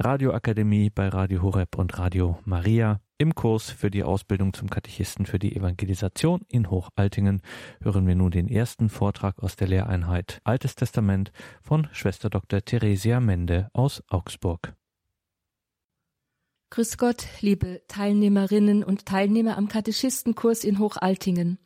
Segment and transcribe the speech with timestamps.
[0.00, 3.00] Radioakademie bei Radio Horeb und Radio Maria.
[3.18, 7.42] Im Kurs für die Ausbildung zum Katechisten für die Evangelisation in Hochaltingen
[7.82, 11.32] hören wir nun den ersten Vortrag aus der Lehreinheit Altes Testament
[11.62, 12.64] von Schwester Dr.
[12.64, 14.72] Theresia Mende aus Augsburg.
[16.70, 21.58] Grüß Gott, liebe Teilnehmerinnen und Teilnehmer am Katechistenkurs in Hochaltingen.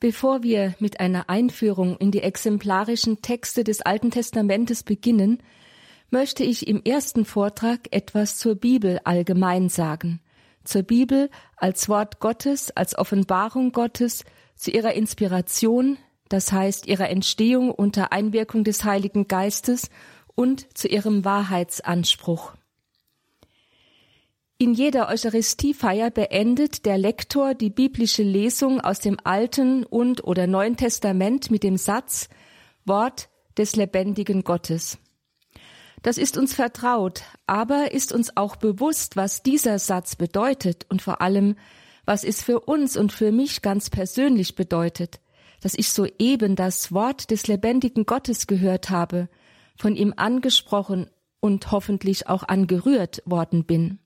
[0.00, 5.42] Bevor wir mit einer Einführung in die exemplarischen Texte des Alten Testamentes beginnen,
[6.10, 10.20] möchte ich im ersten Vortrag etwas zur Bibel allgemein sagen
[10.68, 17.70] zur Bibel als Wort Gottes, als Offenbarung Gottes, zu ihrer Inspiration, das heißt ihrer Entstehung
[17.70, 19.88] unter Einwirkung des Heiligen Geistes
[20.34, 22.52] und zu ihrem Wahrheitsanspruch.
[24.58, 30.76] In jeder Eucharistiefeier beendet der Lektor die biblische Lesung aus dem Alten und oder Neuen
[30.76, 32.28] Testament mit dem Satz
[32.84, 34.98] Wort des lebendigen Gottes.
[36.08, 41.20] Das ist uns vertraut, aber ist uns auch bewusst, was dieser Satz bedeutet und vor
[41.20, 41.54] allem,
[42.06, 45.20] was es für uns und für mich ganz persönlich bedeutet,
[45.60, 49.28] dass ich soeben das Wort des lebendigen Gottes gehört habe,
[49.76, 51.10] von ihm angesprochen
[51.40, 53.98] und hoffentlich auch angerührt worden bin.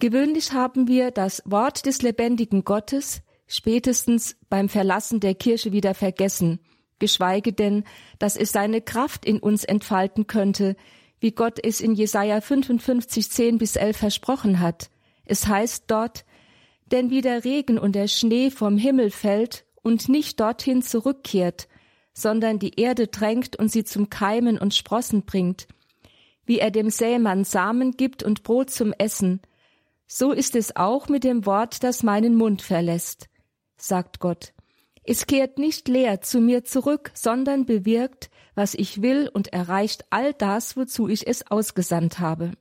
[0.00, 6.58] Gewöhnlich haben wir das Wort des lebendigen Gottes spätestens beim Verlassen der Kirche wieder vergessen
[6.98, 7.84] geschweige denn,
[8.18, 10.76] dass es seine Kraft in uns entfalten könnte,
[11.20, 14.90] wie Gott es in Jesaja 55, 10 bis 11 versprochen hat.
[15.24, 16.24] Es heißt dort,
[16.92, 21.68] denn wie der Regen und der Schnee vom Himmel fällt und nicht dorthin zurückkehrt,
[22.12, 25.66] sondern die Erde drängt und sie zum Keimen und Sprossen bringt,
[26.44, 29.40] wie er dem Sämann Samen gibt und Brot zum Essen,
[30.06, 33.28] so ist es auch mit dem Wort, das meinen Mund verlässt,
[33.76, 34.52] sagt Gott.
[35.08, 40.34] Es kehrt nicht leer zu mir zurück, sondern bewirkt, was ich will und erreicht all
[40.34, 42.52] das, wozu ich es ausgesandt habe.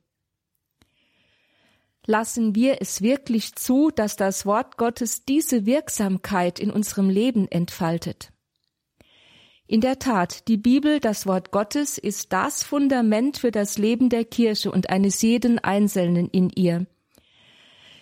[2.06, 8.32] Lassen wir es wirklich zu, dass das Wort Gottes diese Wirksamkeit in unserem Leben entfaltet.
[9.66, 14.24] In der Tat, die Bibel, das Wort Gottes, ist das Fundament für das Leben der
[14.24, 16.86] Kirche und eines jeden Einzelnen in ihr.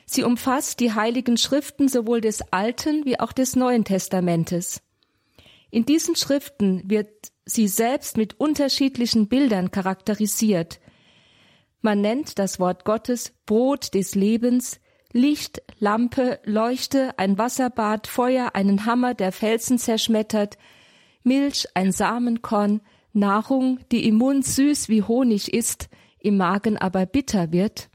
[0.05, 4.81] Sie umfasst die heiligen Schriften sowohl des Alten wie auch des Neuen Testamentes.
[5.71, 7.09] In diesen Schriften wird
[7.45, 10.79] sie selbst mit unterschiedlichen Bildern charakterisiert.
[11.81, 14.79] Man nennt das Wort Gottes Brot des Lebens,
[15.11, 20.57] Licht, Lampe, Leuchte, ein Wasserbad, Feuer, einen Hammer, der Felsen zerschmettert,
[21.23, 22.81] Milch, ein Samenkorn,
[23.13, 25.89] Nahrung, die im Mund süß wie Honig ist,
[26.19, 27.89] im Magen aber bitter wird,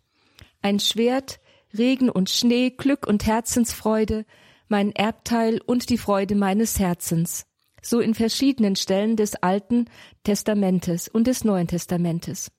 [0.63, 1.41] ein Schwert,
[1.77, 4.25] Regen und Schnee, Glück und Herzensfreude,
[4.69, 7.47] mein Erbteil und die Freude meines Herzens.
[7.83, 9.87] So in verschiedenen Stellen des Alten
[10.25, 12.51] Testamentes und des Neuen Testamentes.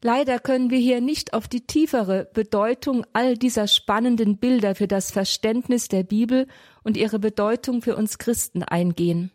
[0.00, 5.10] Leider können wir hier nicht auf die tiefere Bedeutung all dieser spannenden Bilder für das
[5.10, 6.46] Verständnis der Bibel
[6.84, 9.32] und ihre Bedeutung für uns Christen eingehen.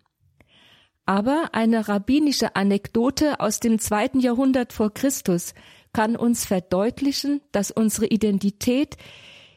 [1.06, 5.54] Aber eine rabbinische Anekdote aus dem zweiten Jahrhundert vor Christus
[5.94, 8.98] kann uns verdeutlichen, dass unsere Identität,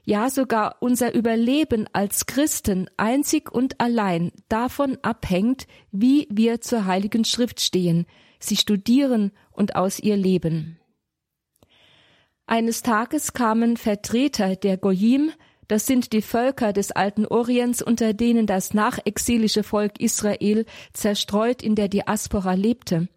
[0.04, 7.24] ja sogar unser Überleben als Christen einzig und allein davon abhängt, wie wir zur Heiligen
[7.24, 8.06] Schrift stehen,
[8.38, 10.78] sie studieren und aus ihr leben.
[12.46, 15.32] Eines Tages kamen Vertreter der Goyim,
[15.66, 21.74] das sind die Völker des alten Orients, unter denen das nachexilische Volk Israel zerstreut in
[21.74, 23.08] der Diaspora lebte.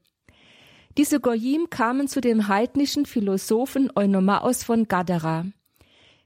[1.00, 5.46] Diese Goyim kamen zu dem heidnischen Philosophen Eunomaos von Gadara.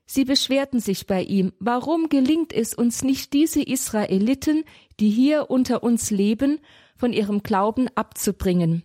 [0.07, 4.63] Sie beschwerten sich bei ihm, warum gelingt es uns nicht, diese Israeliten,
[4.99, 6.59] die hier unter uns leben,
[6.97, 8.81] von ihrem Glauben abzubringen,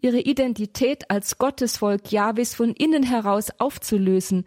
[0.00, 4.46] ihre Identität als Gottesvolk Jahwes von innen heraus aufzulösen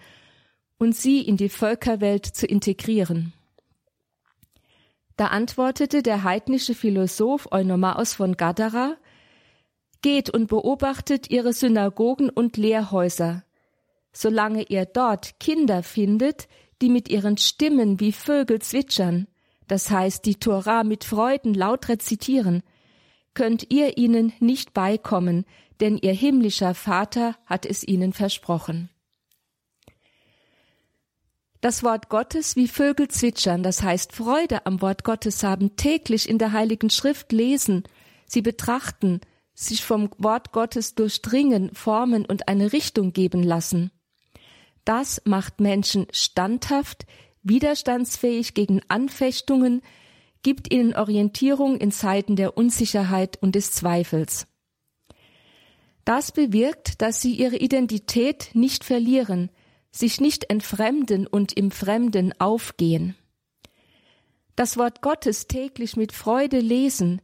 [0.78, 3.34] und sie in die Völkerwelt zu integrieren.
[5.18, 8.96] Da antwortete der heidnische Philosoph Eunomaos von Gadara,
[10.02, 13.44] Geht und beobachtet ihre Synagogen und Lehrhäuser.
[14.12, 16.48] Solange ihr dort Kinder findet,
[16.82, 19.28] die mit ihren Stimmen wie Vögel zwitschern,
[19.68, 22.64] das heißt die Tora mit Freuden laut rezitieren,
[23.34, 25.46] könnt ihr ihnen nicht beikommen,
[25.80, 28.90] denn ihr himmlischer Vater hat es ihnen versprochen.
[31.62, 36.38] Das Wort Gottes wie Vögel zwitschern, das heißt Freude am Wort Gottes haben, täglich in
[36.38, 37.84] der Heiligen Schrift lesen,
[38.26, 39.22] sie betrachten,
[39.60, 43.92] sich vom Wort Gottes durchdringen, formen und eine Richtung geben lassen.
[44.86, 47.08] Das macht Menschen standhaft,
[47.42, 49.82] widerstandsfähig gegen Anfechtungen,
[50.44, 54.46] gibt ihnen Orientierung in Zeiten der Unsicherheit und des Zweifels.
[56.06, 59.50] Das bewirkt, dass sie ihre Identität nicht verlieren,
[59.92, 63.16] sich nicht entfremden und im Fremden aufgehen.
[64.56, 67.22] Das Wort Gottes täglich mit Freude lesen,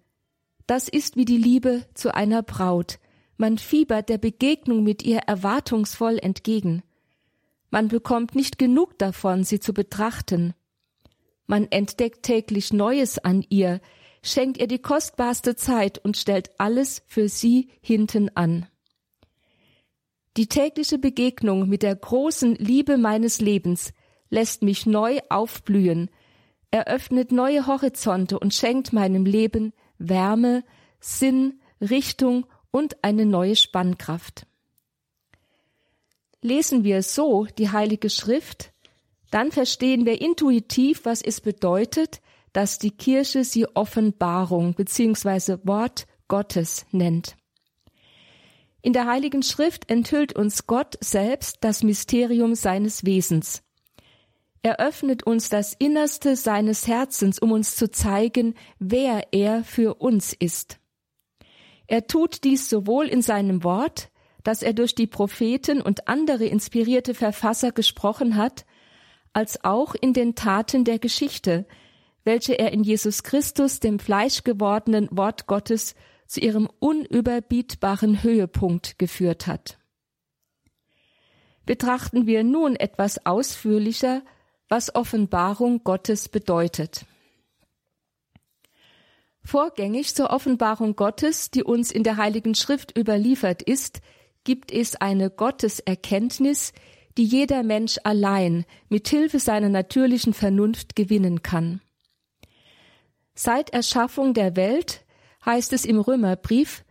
[0.68, 3.00] das ist wie die Liebe zu einer Braut.
[3.38, 6.83] Man fiebert der Begegnung mit ihr erwartungsvoll entgegen.
[7.69, 10.54] Man bekommt nicht genug davon, sie zu betrachten.
[11.48, 13.81] Man entdeckt täglich Neues an ihr,
[14.21, 18.68] schenkt ihr die kostbarste Zeit und stellt alles für sie hinten an.
[20.38, 23.94] Die tägliche Begegnung mit der großen Liebe meines Lebens
[24.30, 26.10] lässt mich neu aufblühen,
[26.71, 29.74] eröffnet neue Horizonte und schenkt meinem Leben
[30.10, 30.64] Wärme,
[31.00, 34.46] Sinn, Richtung und eine neue Spannkraft.
[36.42, 38.74] Lesen wir so die Heilige Schrift,
[39.32, 42.22] dann verstehen wir intuitiv, was es bedeutet,
[42.52, 45.58] dass die Kirche sie Offenbarung bzw.
[45.64, 47.36] Wort Gottes nennt.
[48.82, 53.62] In der Heiligen Schrift enthüllt uns Gott selbst das Mysterium seines Wesens.
[54.65, 60.31] Er öffnet uns das Innerste seines Herzens, um uns zu zeigen, wer er für uns
[60.31, 60.80] ist.
[61.86, 64.10] Er tut dies sowohl in seinem Wort,
[64.42, 68.65] das er durch die Propheten und andere inspirierte Verfasser gesprochen hat,
[69.33, 71.65] als auch in den Taten der Geschichte,
[72.24, 75.94] welche er in Jesus Christus, dem fleischgewordenen Wort Gottes,
[76.25, 79.77] zu ihrem unüberbietbaren Höhepunkt geführt hat.
[81.65, 84.24] Betrachten wir nun etwas ausführlicher,
[84.74, 87.06] was Offenbarung Gottes bedeutet.
[89.44, 94.02] Vorgängig zur Offenbarung Gottes, die uns in der Heiligen Schrift überliefert ist,
[94.44, 96.74] gibt es eine Gotteserkenntnis,
[97.20, 101.80] die jeder Mensch allein mit Hilfe seiner natürlichen Vernunft gewinnen kann.
[103.36, 105.06] Seit Erschaffung der Welt
[105.46, 106.84] heißt es im Römerbrief,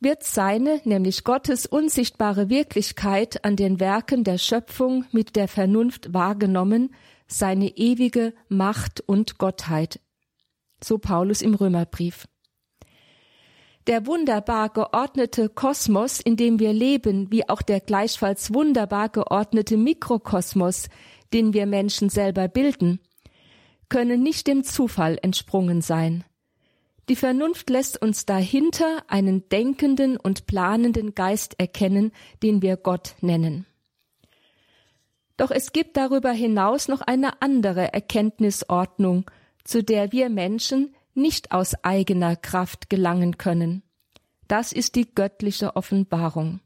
[0.00, 6.94] wird seine, nämlich Gottes unsichtbare Wirklichkeit an den Werken der Schöpfung mit der Vernunft wahrgenommen,
[7.32, 10.00] seine ewige Macht und Gottheit.
[10.82, 12.28] So Paulus im Römerbrief.
[13.86, 20.88] Der wunderbar geordnete Kosmos, in dem wir leben, wie auch der gleichfalls wunderbar geordnete Mikrokosmos,
[21.32, 23.00] den wir Menschen selber bilden,
[23.88, 26.24] können nicht dem Zufall entsprungen sein.
[27.08, 32.12] Die Vernunft lässt uns dahinter einen denkenden und planenden Geist erkennen,
[32.42, 33.66] den wir Gott nennen.
[35.36, 39.30] Doch es gibt darüber hinaus noch eine andere Erkenntnisordnung,
[39.64, 43.82] zu der wir Menschen nicht aus eigener Kraft gelangen können.
[44.48, 46.60] Das ist die göttliche Offenbarung.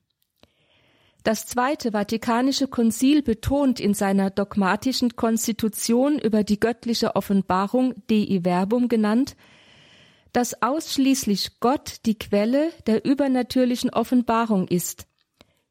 [1.26, 8.86] Das Zweite Vatikanische Konzil betont in seiner dogmatischen Konstitution über die göttliche Offenbarung Dei Verbum
[8.86, 9.34] genannt,
[10.32, 15.06] dass ausschließlich Gott die Quelle der übernatürlichen Offenbarung ist,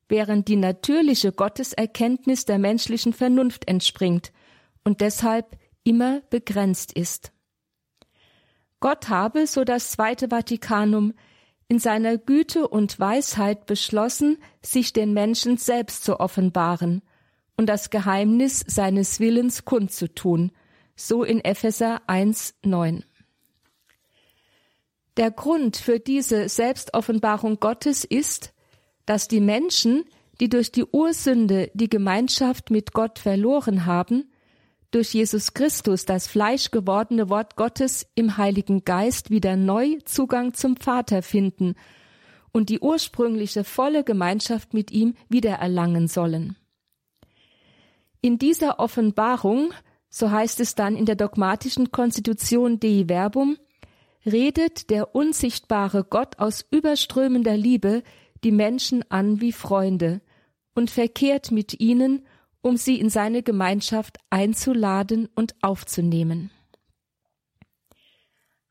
[0.07, 4.31] während die natürliche Gotteserkenntnis der menschlichen Vernunft entspringt
[4.83, 7.31] und deshalb immer begrenzt ist.
[8.79, 11.13] Gott habe, so das Zweite Vatikanum,
[11.67, 17.01] in seiner Güte und Weisheit beschlossen, sich den Menschen selbst zu offenbaren
[17.57, 20.51] und das Geheimnis seines Willens kundzutun,
[20.95, 23.03] so in Epheser 1, 9.
[25.17, 28.53] Der Grund für diese Selbstoffenbarung Gottes ist,
[29.05, 30.03] dass die Menschen,
[30.39, 34.31] die durch die Ursünde die Gemeinschaft mit Gott verloren haben,
[34.91, 40.77] durch Jesus Christus, das Fleisch gewordene Wort Gottes im Heiligen Geist wieder neu Zugang zum
[40.77, 41.75] Vater finden
[42.51, 46.55] und die ursprüngliche volle Gemeinschaft mit ihm wiedererlangen sollen.
[48.21, 49.73] In dieser Offenbarung,
[50.09, 53.57] so heißt es dann in der dogmatischen Konstitution Dei Verbum,
[54.25, 58.03] redet der unsichtbare Gott aus überströmender Liebe
[58.43, 60.21] die Menschen an wie Freunde
[60.73, 62.25] und verkehrt mit ihnen,
[62.61, 66.51] um sie in seine Gemeinschaft einzuladen und aufzunehmen.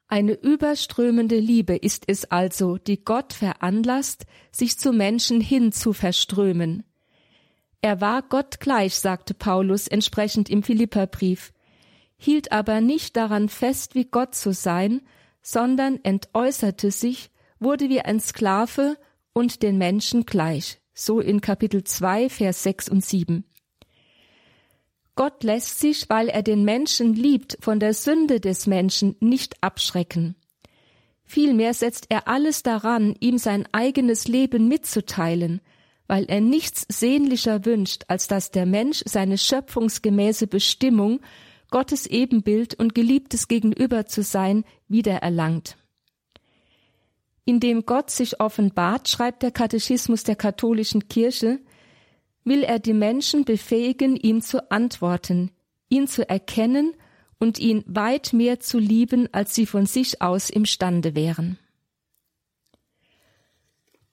[0.08, 6.84] Eine überströmende Liebe ist es also, die Gott veranlasst, sich zu Menschen hin zu verströmen.
[7.80, 11.52] Er war Gott gleich, sagte Paulus entsprechend im Philipperbrief,
[12.16, 15.02] hielt aber nicht daran fest, wie Gott zu sein,
[15.42, 18.96] sondern entäußerte sich, wurde wie ein Sklave
[19.34, 20.80] und den Menschen gleich.
[20.94, 23.44] So in Kapitel 2, Vers 6 und 7.
[25.16, 30.36] Gott lässt sich, weil er den Menschen liebt, von der Sünde des Menschen nicht abschrecken.
[31.24, 35.60] Vielmehr setzt er alles daran, ihm sein eigenes Leben mitzuteilen,
[36.06, 41.20] weil er nichts sehnlicher wünscht, als dass der Mensch seine schöpfungsgemäße Bestimmung
[41.70, 45.76] Gottes Ebenbild und Geliebtes gegenüber zu sein, wiedererlangt.
[47.44, 51.60] Indem Gott sich offenbart, schreibt der Katechismus der katholischen Kirche,
[52.44, 55.50] will er die Menschen befähigen, ihm zu antworten,
[55.88, 56.94] ihn zu erkennen
[57.38, 61.58] und ihn weit mehr zu lieben, als sie von sich aus imstande wären.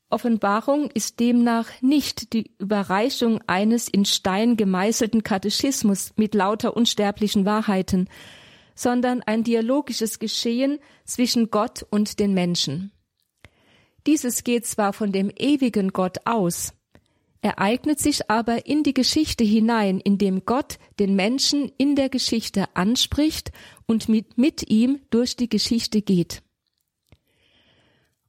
[0.10, 8.10] Offenbarung ist demnach nicht die Überreichung eines in Stein gemeißelten Katechismus mit lauter unsterblichen Wahrheiten,
[8.76, 12.92] sondern ein dialogisches Geschehen zwischen Gott und den Menschen.
[14.08, 16.74] Dieses geht zwar von dem ewigen Gott aus,
[17.42, 23.52] ereignet sich aber in die Geschichte hinein, indem Gott den Menschen in der Geschichte anspricht
[23.88, 26.44] und mit, mit ihm durch die Geschichte geht.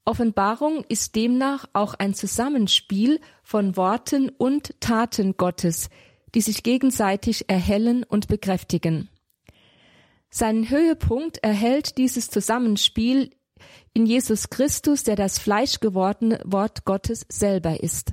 [0.05, 5.91] Offenbarung ist demnach auch ein Zusammenspiel von Worten und Taten Gottes,
[6.35, 9.09] die sich gegenseitig erhellen und bekräftigen.
[10.29, 13.31] Seinen Höhepunkt erhält dieses Zusammenspiel
[13.95, 18.13] in Jesus Christus, der das fleischgewordene Wort Gottes selber ist.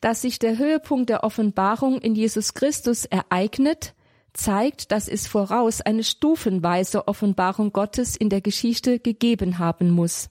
[0.00, 3.94] Dass sich der Höhepunkt der Offenbarung in Jesus Christus ereignet,
[4.32, 10.28] zeigt, dass es voraus eine stufenweise Offenbarung Gottes in der Geschichte gegeben haben muss.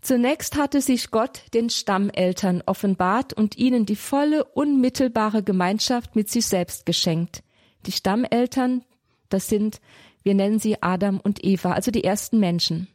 [0.00, 6.46] Zunächst hatte sich Gott den Stammeltern offenbart und ihnen die volle, unmittelbare Gemeinschaft mit sich
[6.46, 7.42] selbst geschenkt.
[7.86, 8.84] Die Stammeltern,
[9.28, 9.80] das sind,
[10.26, 12.88] wir nennen sie Adam und Eva, also die ersten Menschen.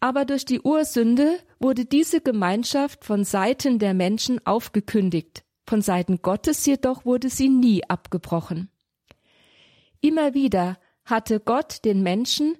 [0.00, 6.66] Aber durch die Ursünde wurde diese Gemeinschaft von Seiten der Menschen aufgekündigt, von Seiten Gottes
[6.66, 8.70] jedoch wurde sie nie abgebrochen.
[10.00, 12.58] Immer wieder hatte Gott den Menschen,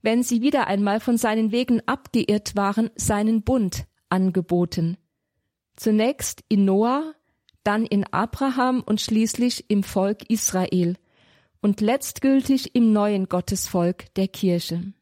[0.00, 4.96] wenn sie wieder einmal von seinen Wegen abgeirrt waren, seinen Bund angeboten.
[5.74, 7.14] Zunächst in Noah,
[7.64, 10.94] dann in Abraham und schließlich im Volk Israel
[11.60, 14.92] und letztgültig im neuen Gottesvolk der Kirche.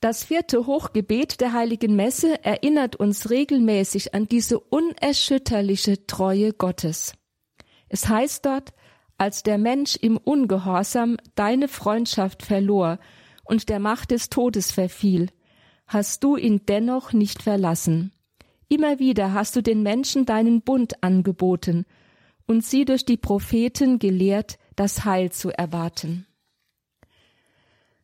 [0.00, 7.14] Das vierte Hochgebet der heiligen Messe erinnert uns regelmäßig an diese unerschütterliche Treue Gottes.
[7.88, 8.74] Es heißt dort,
[9.16, 12.98] als der Mensch im Ungehorsam deine Freundschaft verlor
[13.44, 15.30] und der Macht des Todes verfiel,
[15.86, 18.12] hast du ihn dennoch nicht verlassen.
[18.68, 21.86] Immer wieder hast du den Menschen deinen Bund angeboten
[22.46, 26.26] und sie durch die Propheten gelehrt, das Heil zu erwarten.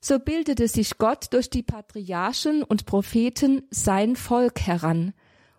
[0.00, 5.12] So bildete sich Gott durch die Patriarchen und Propheten sein Volk heran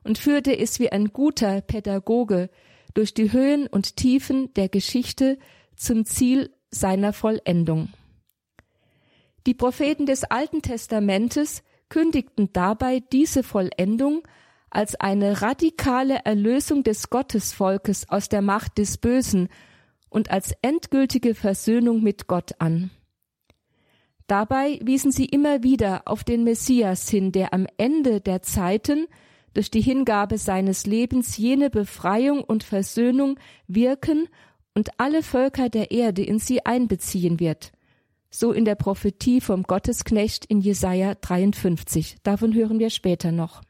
[0.03, 2.49] und führte es wie ein guter Pädagoge
[2.95, 5.37] durch die Höhen und Tiefen der Geschichte
[5.75, 7.89] zum Ziel seiner Vollendung.
[9.45, 14.23] Die Propheten des Alten Testamentes kündigten dabei diese Vollendung
[14.71, 19.49] als eine radikale Erlösung des Gottesvolkes aus der Macht des Bösen
[20.09, 22.89] und als endgültige Versöhnung mit Gott an.
[24.27, 29.07] Dabei wiesen sie immer wieder auf den Messias hin, der am Ende der Zeiten
[29.53, 33.37] durch die Hingabe seines Lebens jene Befreiung und Versöhnung
[33.67, 34.29] wirken
[34.73, 37.73] und alle Völker der Erde in sie einbeziehen wird.
[38.29, 42.15] So in der Prophetie vom Gottesknecht in Jesaja 53.
[42.23, 43.61] Davon hören wir später noch.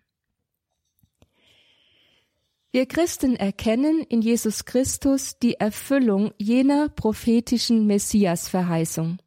[2.74, 9.18] Wir Christen erkennen in Jesus Christus die Erfüllung jener prophetischen Messias-Verheißung.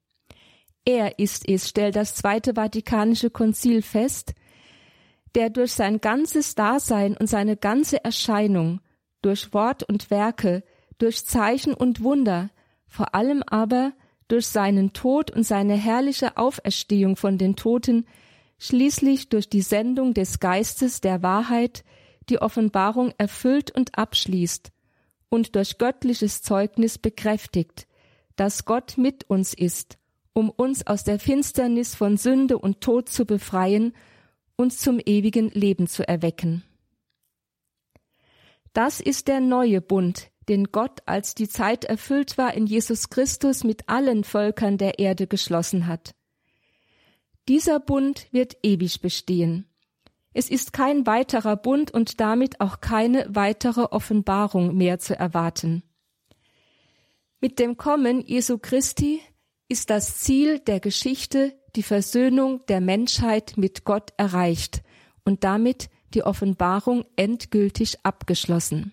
[0.87, 4.33] Er ist es, stellt das Zweite Vatikanische Konzil fest,
[5.35, 8.81] der durch sein ganzes Dasein und seine ganze Erscheinung,
[9.21, 10.65] durch Wort und Werke,
[10.97, 12.49] durch Zeichen und Wunder,
[12.87, 13.93] vor allem aber
[14.27, 18.07] durch seinen Tod und seine herrliche Auferstehung von den Toten,
[18.59, 21.85] schließlich durch die Sendung des Geistes der Wahrheit,
[22.29, 24.73] die Offenbarung erfüllt und abschließt
[25.29, 27.87] und durch göttliches Zeugnis bekräftigt,
[28.37, 29.99] dass Gott mit uns ist
[30.35, 33.95] um uns aus der Finsternis von Sünde und Tod zu befreien,
[34.57, 36.65] uns zum ewigen Leben zu erwecken.
[38.73, 43.63] Das ist der neue Bund, den Gott, als die Zeit erfüllt war, in Jesus Christus
[43.63, 46.15] mit allen Völkern der Erde geschlossen hat.
[47.49, 49.67] Dieser Bund wird ewig bestehen.
[50.35, 55.85] Es ist kein weiterer Bund und damit auch keine weitere Offenbarung mehr zu erwarten.
[57.41, 59.21] Mit dem Kommen Jesu Christi
[59.69, 64.83] ist das Ziel der Geschichte die Versöhnung der Menschheit mit Gott erreicht
[65.25, 68.93] und damit die Offenbarung endgültig abgeschlossen.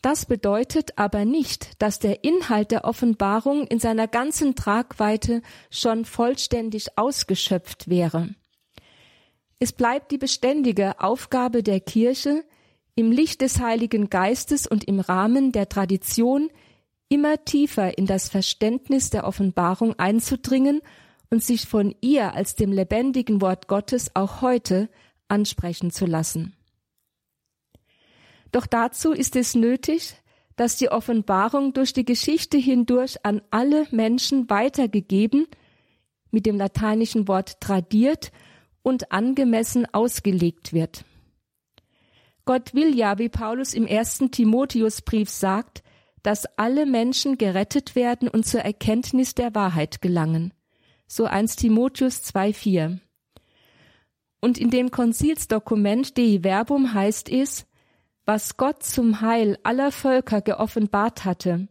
[0.00, 6.98] Das bedeutet aber nicht, dass der Inhalt der Offenbarung in seiner ganzen Tragweite schon vollständig
[6.98, 8.34] ausgeschöpft wäre.
[9.64, 12.44] Es bleibt die beständige Aufgabe der Kirche,
[12.96, 16.50] im Licht des Heiligen Geistes und im Rahmen der Tradition
[17.08, 20.82] immer tiefer in das Verständnis der Offenbarung einzudringen
[21.30, 24.90] und sich von ihr als dem lebendigen Wort Gottes auch heute
[25.28, 26.54] ansprechen zu lassen.
[28.52, 30.14] Doch dazu ist es nötig,
[30.56, 35.46] dass die Offenbarung durch die Geschichte hindurch an alle Menschen weitergegeben,
[36.30, 38.30] mit dem lateinischen Wort tradiert
[38.84, 41.04] und angemessen ausgelegt wird.
[42.44, 45.82] Gott will ja, wie Paulus im ersten Timotheusbrief sagt,
[46.22, 50.52] dass alle Menschen gerettet werden und zur Erkenntnis der Wahrheit gelangen.
[51.06, 52.98] So 1 Timotheus 2,4.
[54.40, 57.66] Und in dem Konzilsdokument Dei Verbum heißt es,
[58.26, 61.68] was Gott zum Heil aller Völker geoffenbart hatte,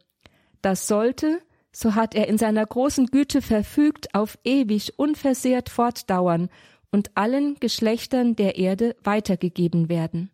[0.64, 1.42] das sollte,
[1.72, 6.50] so hat er in seiner großen Güte verfügt, auf ewig unversehrt fortdauern
[6.94, 10.30] und allen Geschlechtern der Erde weitergegeben werden.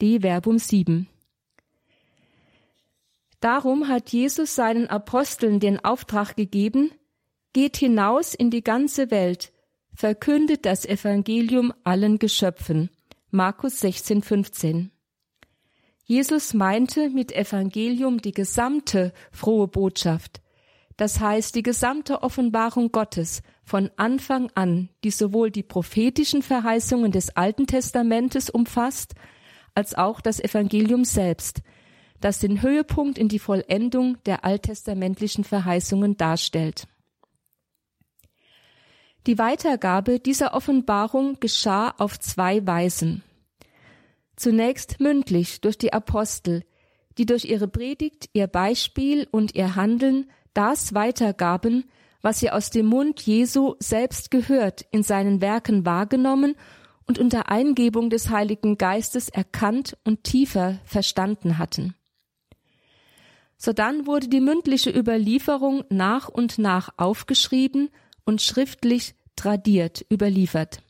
[0.00, 1.08] Die Verbum 7.
[3.40, 6.92] Darum hat Jesus seinen Aposteln den Auftrag gegeben,
[7.52, 9.52] geht hinaus in die ganze Welt,
[9.92, 12.90] verkündet das Evangelium allen Geschöpfen.
[13.32, 14.92] Markus 16, 15.
[16.04, 20.40] Jesus meinte mit Evangelium die gesamte frohe Botschaft,
[20.96, 27.36] das heißt die gesamte Offenbarung Gottes von Anfang an, die sowohl die prophetischen Verheißungen des
[27.36, 29.14] Alten Testamentes umfasst,
[29.74, 31.60] als auch das Evangelium selbst,
[32.18, 36.88] das den Höhepunkt in die Vollendung der alttestamentlichen Verheißungen darstellt.
[39.26, 43.22] Die Weitergabe dieser Offenbarung geschah auf zwei Weisen.
[44.34, 46.64] Zunächst mündlich durch die Apostel,
[47.18, 51.84] die durch ihre Predigt, ihr Beispiel und ihr Handeln das weitergaben,
[52.28, 56.56] was sie aus dem Mund Jesu selbst gehört, in seinen Werken wahrgenommen
[57.06, 61.94] und unter Eingebung des Heiligen Geistes erkannt und tiefer verstanden hatten.
[63.56, 67.88] Sodann wurde die mündliche Überlieferung nach und nach aufgeschrieben
[68.26, 70.82] und schriftlich tradiert überliefert,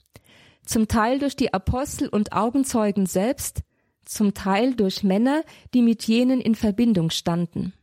[0.67, 3.61] zum Teil durch die Apostel und Augenzeugen selbst,
[4.05, 7.75] zum Teil durch Männer, die mit jenen in Verbindung standen.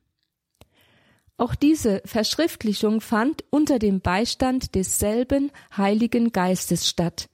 [1.38, 7.30] Auch diese Verschriftlichung fand unter dem Beistand desselben Heiligen Geistes statt,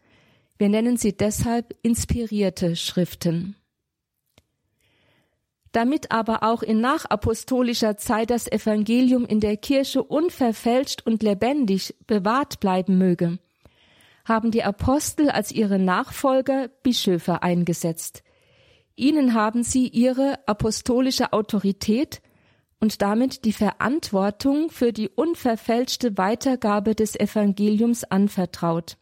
[0.57, 3.55] wir nennen sie deshalb inspirierte Schriften.
[5.71, 12.59] Damit aber auch in nachapostolischer Zeit das Evangelium in der Kirche unverfälscht und lebendig bewahrt
[12.59, 13.39] bleiben möge,
[14.23, 18.21] haben die Apostel als ihre Nachfolger Bischöfe eingesetzt.
[18.95, 22.21] Ihnen haben sie ihre apostolische Autorität
[22.81, 28.97] und damit die Verantwortung für die unverfälschte Weitergabe des Evangeliums anvertraut.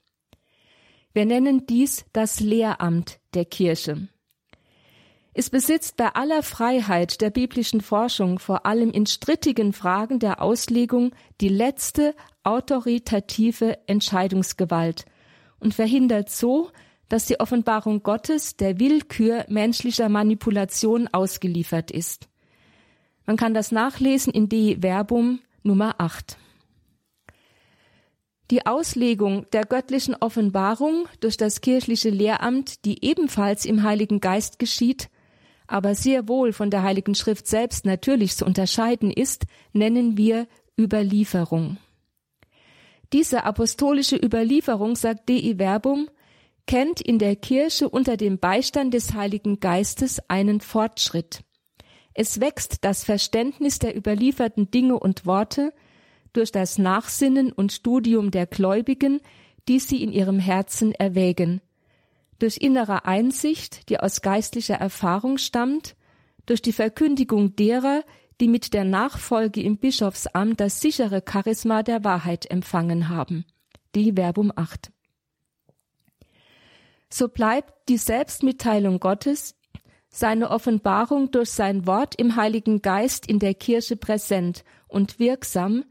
[1.14, 4.10] Wir nennen dies das Lehramt der Kirche.
[5.34, 11.16] Es besitzt bei aller Freiheit der biblischen Forschung, vor allem in strittigen Fragen der Auslegung,
[11.40, 12.14] die letzte
[12.44, 15.06] autoritative Entscheidungsgewalt
[15.60, 16.72] und verhindert so,
[17.08, 22.28] dass die Offenbarung Gottes der Willkür menschlicher Manipulation ausgeliefert ist.
[23.30, 26.36] Man kann das nachlesen in De Verbum Nummer 8.
[28.50, 35.10] Die Auslegung der göttlichen Offenbarung durch das kirchliche Lehramt, die ebenfalls im Heiligen Geist geschieht,
[35.68, 41.78] aber sehr wohl von der Heiligen Schrift selbst natürlich zu unterscheiden ist, nennen wir Überlieferung.
[43.14, 46.10] Diese apostolische Überlieferung, sagt Dei Verbum,
[46.66, 51.44] kennt in der Kirche unter dem Beistand des Heiligen Geistes einen Fortschritt.
[52.22, 55.72] Es wächst das Verständnis der überlieferten Dinge und Worte,
[56.34, 59.22] durch das Nachsinnen und Studium der Gläubigen,
[59.70, 61.62] die sie in ihrem Herzen erwägen,
[62.38, 65.96] durch innere Einsicht, die aus geistlicher Erfahrung stammt,
[66.46, 68.04] durch die Verkündigung derer,
[68.42, 73.46] die mit der Nachfolge im Bischofsamt das sichere Charisma der Wahrheit empfangen haben.
[73.96, 74.92] Die Verbum 8.
[77.10, 79.56] So bleibt die Selbstmitteilung Gottes,
[80.10, 85.86] seine Offenbarung durch sein Wort im Heiligen Geist in der Kirche präsent und wirksam,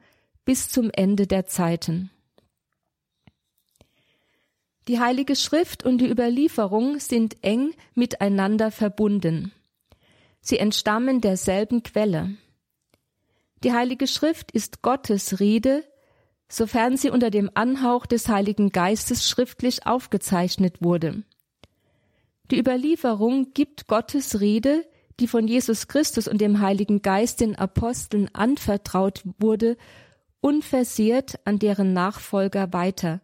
[0.45, 2.11] bis zum Ende der Zeiten.
[4.89, 9.53] Die Heilige Schrift und die Überlieferung sind eng miteinander verbunden.
[10.41, 12.35] Sie entstammen derselben Quelle.
[13.63, 15.85] Die Heilige Schrift ist Gottes Rede,
[16.49, 21.23] sofern sie unter dem Anhauch des Heiligen Geistes schriftlich aufgezeichnet wurde.
[22.51, 24.87] Die Überlieferung gibt Gottes Rede,
[25.21, 29.77] die von Jesus Christus und dem Heiligen Geist den Aposteln anvertraut wurde,
[30.41, 33.21] unversehrt an deren Nachfolger weiter,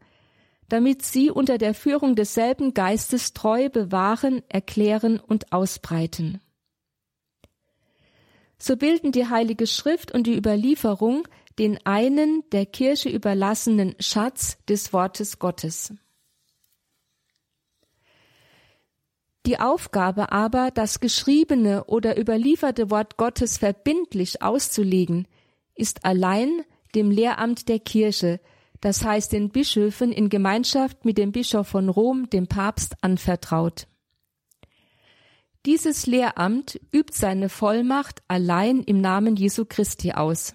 [0.69, 6.41] damit sie unter der Führung desselben Geistes treu bewahren, erklären und ausbreiten.
[8.59, 14.93] So bilden die Heilige Schrift und die Überlieferung den einen der Kirche überlassenen Schatz des
[14.93, 15.93] Wortes Gottes.
[19.47, 25.29] Die Aufgabe aber, das geschriebene oder überlieferte Wort Gottes verbindlich auszulegen,
[25.75, 26.63] ist allein
[26.95, 28.41] dem Lehramt der Kirche,
[28.81, 33.87] das heißt den Bischöfen in Gemeinschaft mit dem Bischof von Rom, dem Papst, anvertraut.
[35.67, 40.55] Dieses Lehramt übt seine Vollmacht allein im Namen Jesu Christi aus.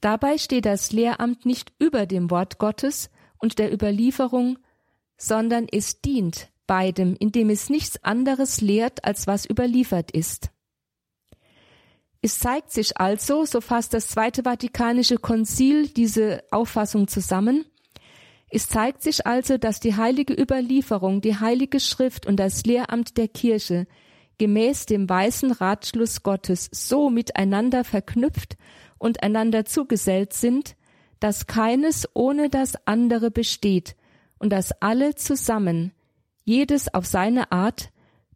[0.00, 4.58] Dabei steht das Lehramt nicht über dem Wort Gottes und der Überlieferung,
[5.16, 10.50] sondern es dient beidem, indem es nichts anderes lehrt, als was überliefert ist.
[12.22, 17.66] Es zeigt sich also, so fasst das Zweite Vatikanische Konzil diese Auffassung zusammen,
[18.56, 23.26] es zeigt sich also, dass die heilige Überlieferung, die heilige Schrift und das Lehramt der
[23.26, 23.88] Kirche
[24.38, 28.56] gemäß dem weißen Ratschluss Gottes so miteinander verknüpft
[28.96, 30.76] und einander zugesellt sind,
[31.18, 33.96] dass keines ohne das andere besteht
[34.38, 35.92] und dass alle zusammen
[36.44, 37.90] jedes auf seine Art,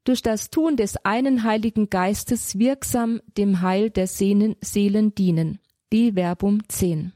[0.05, 5.61] durch das Tun des einen Heiligen Geistes wirksam dem Heil der Seelen, Seelen dienen.
[5.93, 7.13] Die Verbum 10.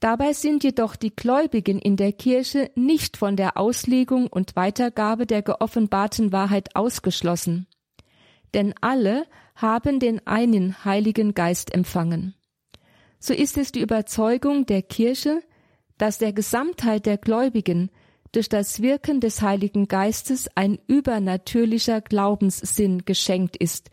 [0.00, 5.42] Dabei sind jedoch die Gläubigen in der Kirche nicht von der Auslegung und Weitergabe der
[5.42, 7.66] geoffenbarten Wahrheit ausgeschlossen.
[8.54, 12.34] Denn alle haben den einen Heiligen Geist empfangen.
[13.18, 15.42] So ist es die Überzeugung der Kirche,
[15.98, 17.90] dass der Gesamtheit der Gläubigen
[18.32, 23.90] durch das Wirken des Heiligen Geistes ein übernatürlicher Glaubenssinn geschenkt ist,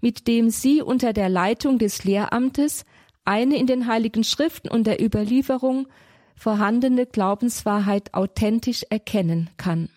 [0.00, 2.84] mit dem sie unter der Leitung des Lehramtes
[3.24, 5.86] eine in den Heiligen Schriften und der Überlieferung
[6.34, 9.90] vorhandene Glaubenswahrheit authentisch erkennen kann.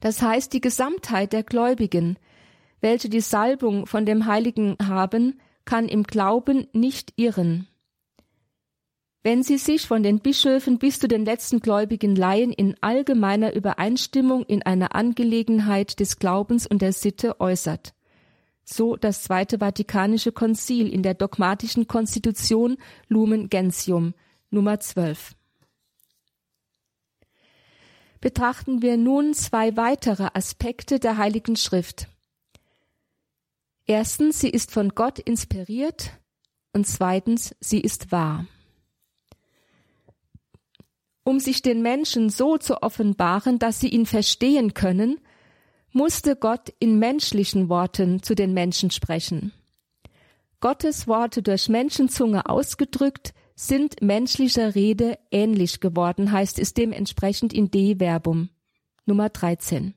[0.00, 2.18] Das heißt, die Gesamtheit der Gläubigen,
[2.80, 7.68] welche die Salbung von dem Heiligen haben, kann im Glauben nicht irren.
[9.22, 14.44] Wenn sie sich von den Bischöfen bis zu den letzten gläubigen Laien in allgemeiner Übereinstimmung
[14.44, 17.92] in einer Angelegenheit des Glaubens und der Sitte äußert.
[18.64, 22.78] So das Zweite Vatikanische Konzil in der dogmatischen Konstitution
[23.08, 24.14] Lumen Gentium
[24.50, 25.34] Nummer 12.
[28.22, 32.08] Betrachten wir nun zwei weitere Aspekte der Heiligen Schrift.
[33.86, 36.12] Erstens, sie ist von Gott inspiriert
[36.72, 38.46] und zweitens, sie ist wahr.
[41.30, 45.20] Um sich den Menschen so zu offenbaren, dass sie ihn verstehen können,
[45.92, 49.52] musste Gott in menschlichen Worten zu den Menschen sprechen.
[50.58, 58.00] Gottes Worte durch Menschenzunge ausgedrückt sind menschlicher Rede ähnlich geworden, heißt es dementsprechend in De
[58.00, 58.48] Verbum
[59.06, 59.94] Nummer 13.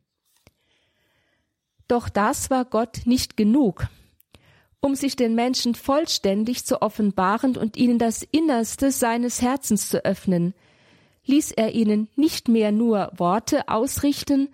[1.88, 3.88] Doch das war Gott nicht genug.
[4.82, 10.54] Um sich den Menschen vollständig zu offenbaren und ihnen das Innerste seines Herzens zu öffnen,
[11.26, 14.50] ließ er ihnen nicht mehr nur Worte ausrichten,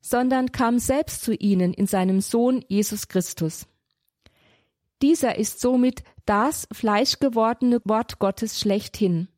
[0.00, 3.66] sondern kam selbst zu ihnen in seinem Sohn Jesus Christus.
[5.02, 9.28] Dieser ist somit das fleischgewordene Wort Gottes schlechthin.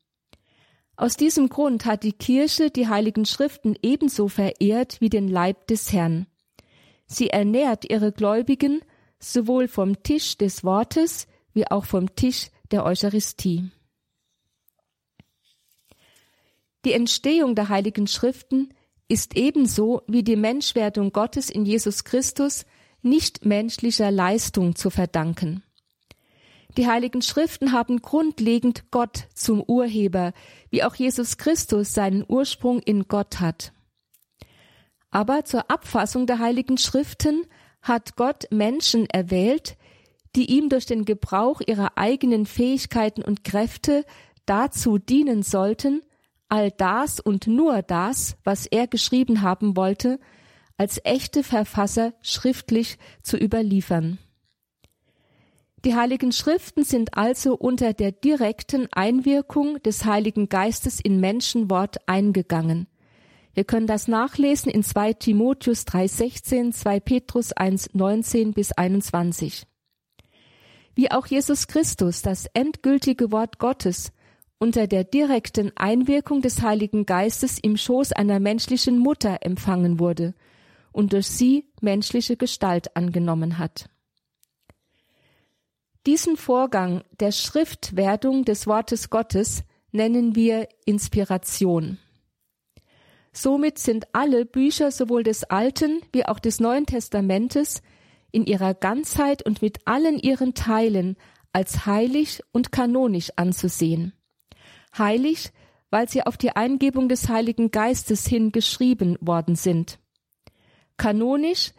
[0.97, 5.93] Aus diesem Grund hat die Kirche die heiligen Schriften ebenso verehrt wie den Leib des
[5.93, 6.27] Herrn.
[7.07, 8.81] Sie ernährt ihre Gläubigen
[9.19, 13.71] sowohl vom Tisch des Wortes wie auch vom Tisch der Eucharistie.
[16.85, 18.73] Die Entstehung der Heiligen Schriften
[19.09, 22.67] ist ebenso wie die Menschwerdung Gottes in Jesus Christus
[23.03, 25.63] nicht menschlicher Leistung zu verdanken.
[26.77, 30.33] Die Heiligen Schriften haben grundlegend Gott zum Urheber,
[30.71, 33.73] wie auch Jesus Christus seinen Ursprung in Gott hat.
[35.11, 37.47] Aber zur Abfassung der Heiligen Schriften
[37.81, 39.77] hat Gott Menschen erwählt,
[40.37, 44.05] die ihm durch den Gebrauch ihrer eigenen Fähigkeiten und Kräfte
[44.45, 46.03] dazu dienen sollten,
[46.49, 50.19] all das und nur das, was er geschrieben haben wollte,
[50.77, 54.19] als echte Verfasser schriftlich zu überliefern.
[55.85, 62.89] Die heiligen Schriften sind also unter der direkten Einwirkung des Heiligen Geistes in Menschenwort eingegangen.
[63.55, 69.67] Wir können das nachlesen in 2 Timotheus 3,16, 2 Petrus 1,19 bis 21.
[70.95, 74.13] Wie auch Jesus Christus das endgültige Wort Gottes
[74.59, 80.35] unter der direkten Einwirkung des Heiligen Geistes im Schoß einer menschlichen Mutter empfangen wurde
[80.93, 83.89] und durch sie menschliche Gestalt angenommen hat.
[86.07, 91.99] Diesen Vorgang der Schriftwerdung des Wortes Gottes nennen wir Inspiration.
[93.33, 97.83] Somit sind alle Bücher sowohl des Alten wie auch des Neuen Testamentes
[98.33, 101.17] in ihrer Ganzheit und mit allen ihren Teilen
[101.53, 104.13] als heilig und kanonisch anzusehen.
[104.99, 105.51] Heilig,
[105.91, 109.99] weil sie auf die Eingebung des Heiligen Geistes hin geschrieben worden sind.
[110.97, 111.73] Kanonisch,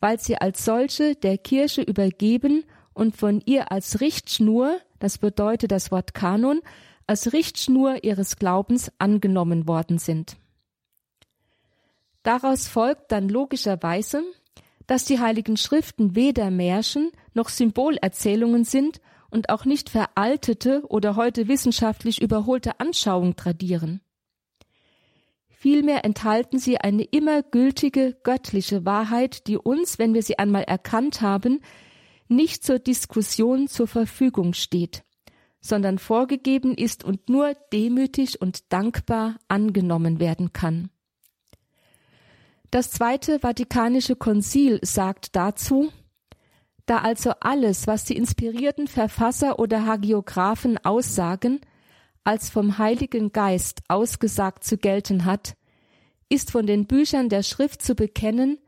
[0.00, 5.90] weil sie als solche der Kirche übergeben und von ihr als Richtschnur, das bedeutet das
[5.90, 6.60] Wort Kanon,
[7.06, 10.36] als Richtschnur ihres Glaubens angenommen worden sind.
[12.22, 14.22] Daraus folgt dann logischerweise,
[14.86, 19.00] dass die heiligen Schriften weder Märchen noch Symbolerzählungen sind
[19.32, 24.00] und auch nicht veraltete oder heute wissenschaftlich überholte Anschauung tradieren.
[25.48, 31.22] Vielmehr enthalten sie eine immer gültige göttliche Wahrheit, die uns, wenn wir sie einmal erkannt
[31.22, 31.60] haben,
[32.28, 35.04] nicht zur Diskussion zur Verfügung steht,
[35.60, 40.90] sondern vorgegeben ist und nur demütig und dankbar angenommen werden kann.
[42.70, 45.92] Das Zweite Vatikanische Konzil sagt dazu,
[46.86, 51.60] da also alles, was die inspirierten Verfasser oder Hagiographen aussagen,
[52.24, 55.56] als vom Heiligen Geist ausgesagt zu gelten hat,
[56.28, 58.58] ist von den Büchern der Schrift zu bekennen,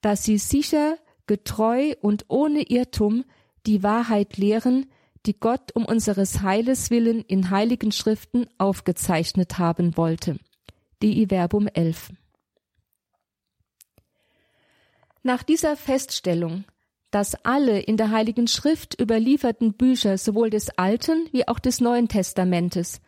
[0.00, 3.24] dass sie sicher, getreu und ohne Irrtum
[3.66, 4.86] die Wahrheit lehren,
[5.24, 10.38] die Gott um unseres Heiles willen in heiligen Schriften aufgezeichnet haben wollte.
[11.02, 12.12] Die Verbum 11.
[15.22, 16.64] Nach dieser Feststellung
[17.14, 22.08] dass alle in der Heiligen Schrift überlieferten Bücher sowohl des Alten wie auch des Neuen
[22.08, 23.00] Testamentes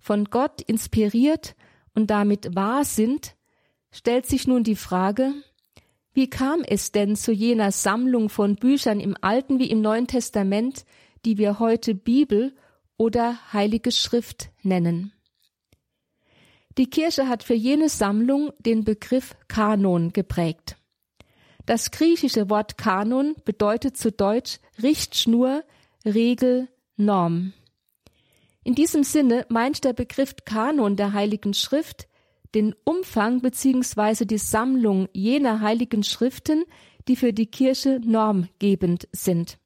[0.00, 1.54] von Gott inspiriert
[1.94, 3.36] und damit wahr sind,
[3.92, 5.32] stellt sich nun die Frage,
[6.12, 10.84] wie kam es denn zu jener Sammlung von Büchern im Alten wie im Neuen Testament,
[11.24, 12.56] die wir heute Bibel
[12.96, 15.12] oder Heilige Schrift nennen?
[16.78, 20.81] Die Kirche hat für jene Sammlung den Begriff Kanon geprägt.
[21.66, 25.64] Das griechische Wort Kanon bedeutet zu Deutsch Richtschnur,
[26.04, 27.52] Regel, Norm.
[28.64, 32.08] In diesem Sinne meint der Begriff Kanon der Heiligen Schrift
[32.54, 34.24] den Umfang bzw.
[34.24, 36.64] die Sammlung jener heiligen Schriften,
[37.08, 39.58] die für die Kirche normgebend sind.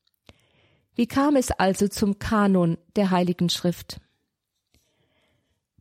[0.95, 4.01] Wie kam es also zum Kanon der Heiligen Schrift?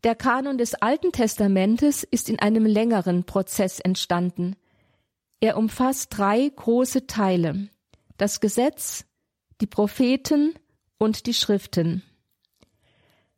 [0.03, 4.55] Der Kanon des Alten Testamentes ist in einem längeren Prozess entstanden.
[5.45, 7.69] Er umfasst drei große Teile
[8.17, 9.05] das Gesetz,
[9.61, 10.55] die Propheten
[10.97, 12.01] und die Schriften.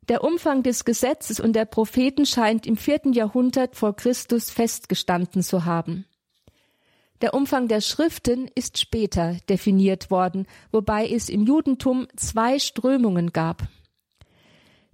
[0.08, 5.66] Der Umfang des Gesetzes und der Propheten scheint im vierten Jahrhundert vor Christus festgestanden zu
[5.66, 6.06] haben.
[7.20, 13.68] Der Umfang der Schriften ist später definiert worden, wobei es im Judentum zwei Strömungen gab.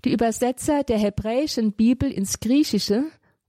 [0.05, 3.05] Die Übersetzer der hebräischen Bibel ins Griechische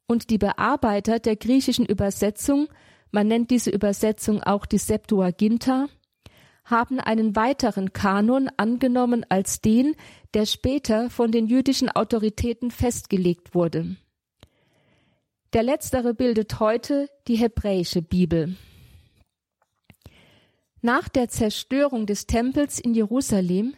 [0.06, 2.68] und die Bearbeiter der griechischen Übersetzung
[3.16, 5.88] man nennt diese Übersetzung auch die Septuaginta,
[6.66, 9.96] haben einen weiteren Kanon angenommen als den,
[10.34, 13.96] der später von den jüdischen Autoritäten festgelegt wurde.
[15.54, 18.58] Der letztere bildet heute die hebräische Bibel.
[20.82, 23.76] Nach der Zerstörung des Tempels in Jerusalem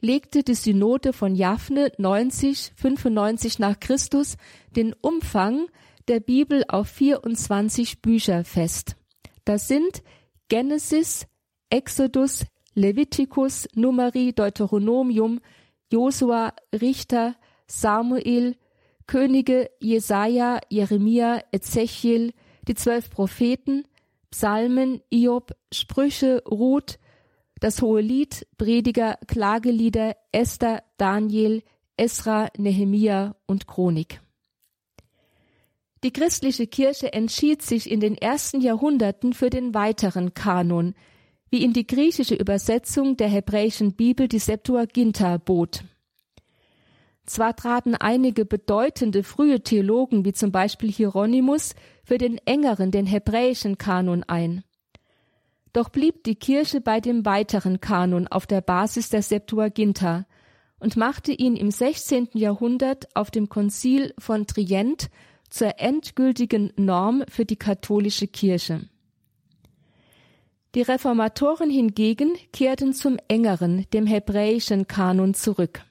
[0.00, 4.38] legte die Synode von Japhne 90 95 nach Christus
[4.74, 5.68] den Umfang
[6.10, 8.96] der Bibel auf 24 Bücher fest.
[9.44, 10.02] Das sind
[10.48, 11.28] Genesis,
[11.70, 15.40] Exodus, Leviticus, Numeri, Deuteronomium,
[15.92, 17.36] Josua, Richter,
[17.68, 18.56] Samuel,
[19.06, 22.32] Könige, Jesaja, Jeremia, Ezechiel,
[22.66, 23.84] die zwölf Propheten,
[24.32, 26.98] Psalmen, Iob, Sprüche, Ruth,
[27.60, 31.62] das Hohe Lied, Prediger, Klagelieder, Esther, Daniel,
[31.96, 34.20] Esra, Nehemia und Chronik.
[36.02, 40.94] Die christliche Kirche entschied sich in den ersten Jahrhunderten für den weiteren Kanon,
[41.50, 45.84] wie ihn die griechische Übersetzung der hebräischen Bibel die Septuaginta bot.
[47.26, 53.76] Zwar traten einige bedeutende frühe Theologen wie zum Beispiel Hieronymus für den engeren, den hebräischen
[53.76, 54.64] Kanon ein.
[55.72, 60.26] Doch blieb die Kirche bei dem weiteren Kanon auf der Basis der Septuaginta
[60.80, 62.30] und machte ihn im 16.
[62.32, 65.10] Jahrhundert auf dem Konzil von Trient
[65.50, 68.88] zur endgültigen Norm für die katholische Kirche.
[70.74, 75.82] Die Reformatoren hingegen kehrten zum engeren, dem hebräischen Kanon zurück.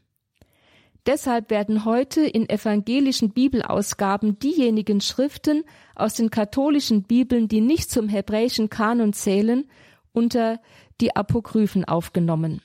[1.06, 5.64] Deshalb werden heute in evangelischen Bibelausgaben diejenigen Schriften
[5.96, 9.70] aus den katholischen Bibeln, die nicht zum hebräischen Kanon zählen,
[10.14, 10.62] unter
[11.02, 12.62] die Apokryphen aufgenommen.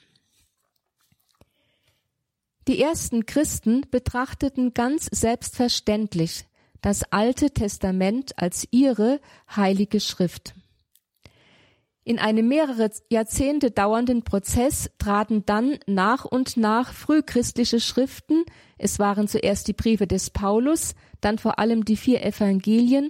[2.67, 6.45] Die ersten Christen betrachteten ganz selbstverständlich
[6.85, 9.19] das Alte Testament als ihre
[9.55, 10.53] heilige Schrift.
[12.03, 18.43] In einem mehrere Jahrzehnte dauernden Prozess traten dann nach und nach frühchristliche Schriften,
[18.77, 23.09] es waren zuerst die Briefe des Paulus, dann vor allem die vier Evangelien,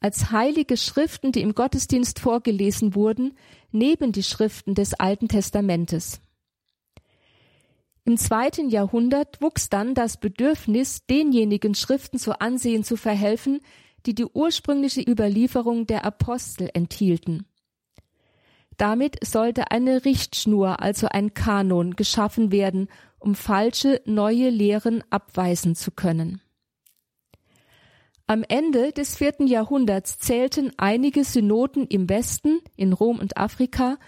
[0.00, 3.36] als heilige Schriften, die im Gottesdienst vorgelesen wurden,
[3.70, 6.20] neben die Schriften des Alten Testamentes.
[8.04, 13.60] Im zweiten Jahrhundert wuchs dann das Bedürfnis, denjenigen Schriften zu ansehen zu verhelfen,
[14.06, 17.46] die die ursprüngliche Überlieferung der Apostel enthielten.
[18.76, 22.88] Damit sollte eine Richtschnur, also ein Kanon, geschaffen werden,
[23.20, 26.40] um falsche neue Lehren abweisen zu können.
[28.26, 33.98] Am Ende des vierten Jahrhunderts zählten einige Synoden im Westen, in Rom und Afrika,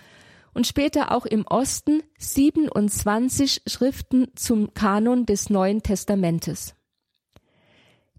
[0.55, 6.75] und später auch im Osten 27 Schriften zum Kanon des Neuen Testamentes.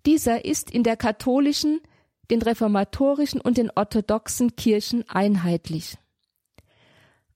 [0.06, 1.80] Dieser ist in der katholischen,
[2.30, 5.98] den reformatorischen und den orthodoxen Kirchen einheitlich.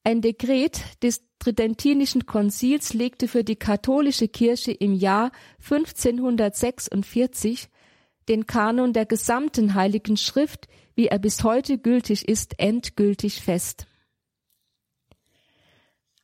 [0.04, 5.32] Ein Dekret des Tridentinischen Konzils legte für die katholische Kirche im Jahr
[5.64, 7.70] 1546
[8.28, 13.88] den Kanon der gesamten Heiligen Schrift, wie er bis heute gültig ist, endgültig fest.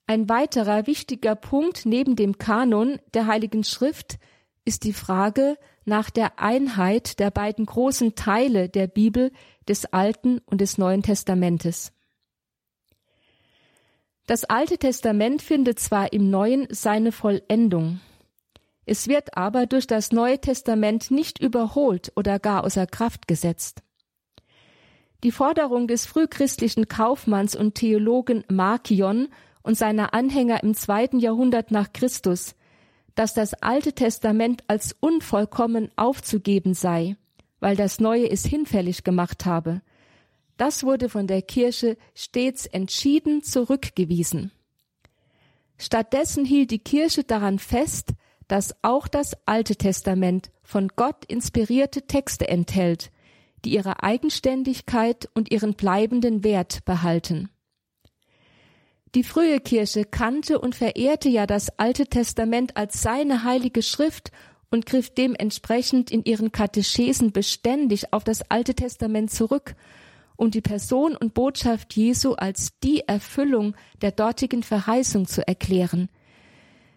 [0.08, 4.18] Ein weiterer wichtiger Punkt neben dem Kanon der Heiligen Schrift
[4.64, 9.32] ist die Frage nach der Einheit der beiden großen Teile der Bibel
[9.68, 11.92] des Alten und des Neuen Testamentes.
[14.28, 18.00] Das Alte Testament findet zwar im Neuen seine Vollendung,
[18.86, 23.82] es wird aber durch das Neue Testament nicht überholt oder gar außer Kraft gesetzt.
[25.24, 29.30] Die Forderung des frühchristlichen Kaufmanns und Theologen Markion
[29.66, 32.56] und seiner Anhänger im zweiten Jahrhundert nach Christus,
[33.16, 37.18] dass das Alte Testament als unvollkommen aufzugeben sei,
[37.60, 39.82] weil das Neue es hinfällig gemacht habe,
[40.58, 44.52] das wurde von der Kirche stets entschieden zurückgewiesen.
[45.78, 48.14] Stattdessen hielt die Kirche daran fest,
[48.48, 53.12] dass auch das Alte Testament von Gott inspirierte Texte enthält,
[53.66, 57.50] die ihre Eigenständigkeit und ihren bleibenden Wert behalten.
[59.16, 64.32] Die frühe Kirche kannte und verehrte ja das Alte Testament als seine heilige Schrift
[64.70, 69.76] und griff dementsprechend in ihren Katechesen beständig auf das Alte Testament zurück
[70.38, 76.10] um die Person und Botschaft Jesu als die Erfüllung der dortigen Verheißung zu erklären.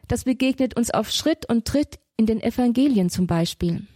[0.08, 3.86] Das begegnet uns auf Schritt und Tritt in den Evangelien zum Beispiel.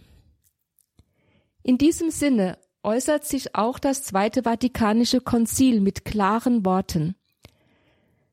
[1.63, 7.15] In diesem Sinne äußert sich auch das Zweite Vatikanische Konzil mit klaren Worten.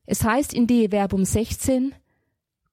[0.05, 1.93] Es heißt in De Verbum 16,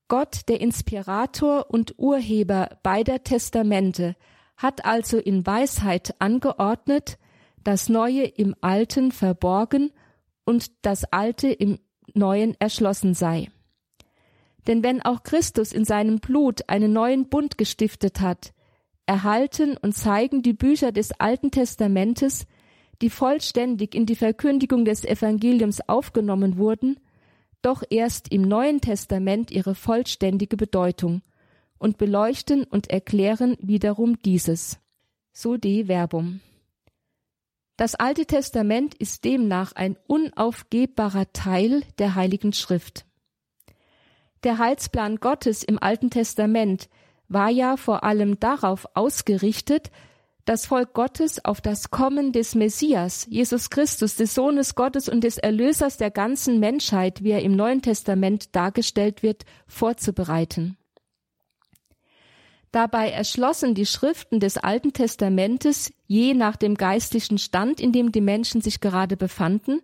[0.08, 4.16] Gott, der Inspirator und Urheber beider Testamente,
[4.56, 7.18] hat also in Weisheit angeordnet,
[7.62, 9.92] das Neue im Alten verborgen
[10.44, 11.78] und das Alte im
[12.14, 13.48] Neuen erschlossen sei.
[14.66, 18.52] Denn wenn auch Christus in seinem Blut einen neuen Bund gestiftet hat,
[19.06, 22.46] erhalten und zeigen die Bücher des Alten Testamentes,
[23.00, 26.98] die vollständig in die Verkündigung des Evangeliums aufgenommen wurden,
[27.62, 31.22] doch erst im Neuen Testament ihre vollständige Bedeutung
[31.78, 34.78] und beleuchten und erklären wiederum dieses.
[35.32, 36.40] So de Verbum.
[37.76, 43.06] Das Alte Testament ist demnach ein unaufgebbarer Teil der Heiligen Schrift.
[44.42, 46.88] Der Heilsplan Gottes im Alten Testament
[47.28, 49.90] war ja vor allem darauf ausgerichtet,
[50.48, 55.36] das Volk Gottes auf das Kommen des Messias, Jesus Christus, des Sohnes Gottes und des
[55.36, 60.78] Erlösers der ganzen Menschheit, wie er im Neuen Testament dargestellt wird, vorzubereiten.
[62.72, 68.22] Dabei erschlossen die Schriften des Alten Testamentes je nach dem geistlichen Stand, in dem die
[68.22, 69.80] Menschen sich gerade befanden,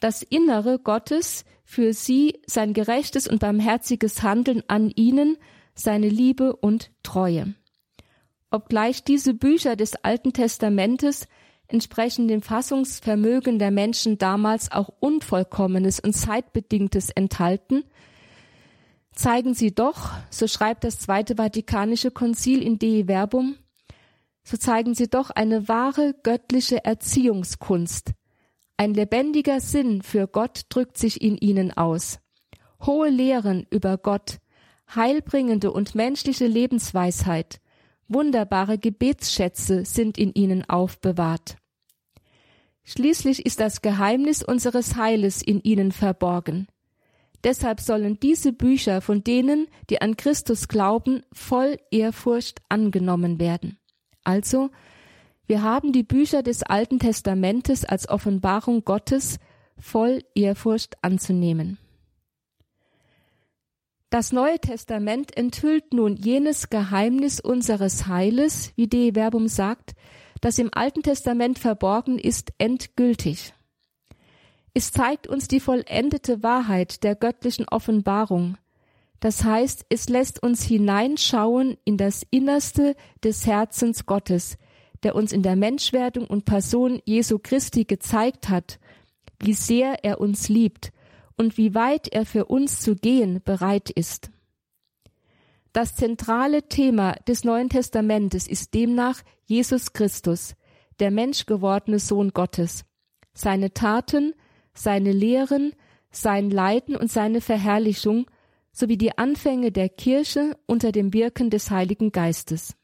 [0.00, 5.36] das Innere Gottes für sie sein gerechtes und barmherziges Handeln an ihnen,
[5.74, 7.54] seine Liebe und Treue.
[8.56, 11.28] Obgleich diese Bücher des Alten Testamentes
[11.68, 17.84] entsprechend dem Fassungsvermögen der Menschen damals auch Unvollkommenes und Zeitbedingtes enthalten,
[19.12, 23.56] zeigen sie doch, so schreibt das Zweite Vatikanische Konzil in Dei Verbum,
[24.42, 28.12] so zeigen sie doch eine wahre göttliche Erziehungskunst.
[28.78, 32.20] Ein lebendiger Sinn für Gott drückt sich in ihnen aus.
[32.80, 34.38] Hohe Lehren über Gott,
[34.94, 37.60] heilbringende und menschliche Lebensweisheit,
[38.08, 41.56] wunderbare Gebetsschätze sind in ihnen aufbewahrt.
[42.84, 46.68] Schließlich ist das Geheimnis unseres Heiles in ihnen verborgen.
[47.42, 53.78] Deshalb sollen diese Bücher von denen, die an Christus glauben, voll Ehrfurcht angenommen werden.
[54.24, 54.70] Also,
[55.46, 59.38] wir haben die Bücher des Alten Testamentes als Offenbarung Gottes
[59.78, 61.78] voll Ehrfurcht anzunehmen.
[64.10, 69.94] Das Neue Testament enthüllt nun jenes Geheimnis unseres Heiles, wie De Verbum sagt,
[70.40, 73.52] das im Alten Testament verborgen ist, endgültig.
[74.74, 78.58] Es zeigt uns die vollendete Wahrheit der göttlichen Offenbarung.
[79.18, 82.94] Das heißt, es lässt uns hineinschauen in das Innerste
[83.24, 84.56] des Herzens Gottes,
[85.02, 88.78] der uns in der Menschwerdung und Person Jesu Christi gezeigt hat,
[89.40, 90.92] wie sehr er uns liebt
[91.36, 94.30] und wie weit er für uns zu gehen bereit ist.
[95.72, 100.54] Das zentrale Thema des Neuen Testamentes ist demnach Jesus Christus,
[101.00, 102.84] der menschgewordene Sohn Gottes,
[103.34, 104.32] seine Taten,
[104.72, 105.74] seine Lehren,
[106.10, 108.26] sein Leiden und seine Verherrlichung
[108.72, 112.74] sowie die Anfänge der Kirche unter dem Wirken des Heiligen Geistes.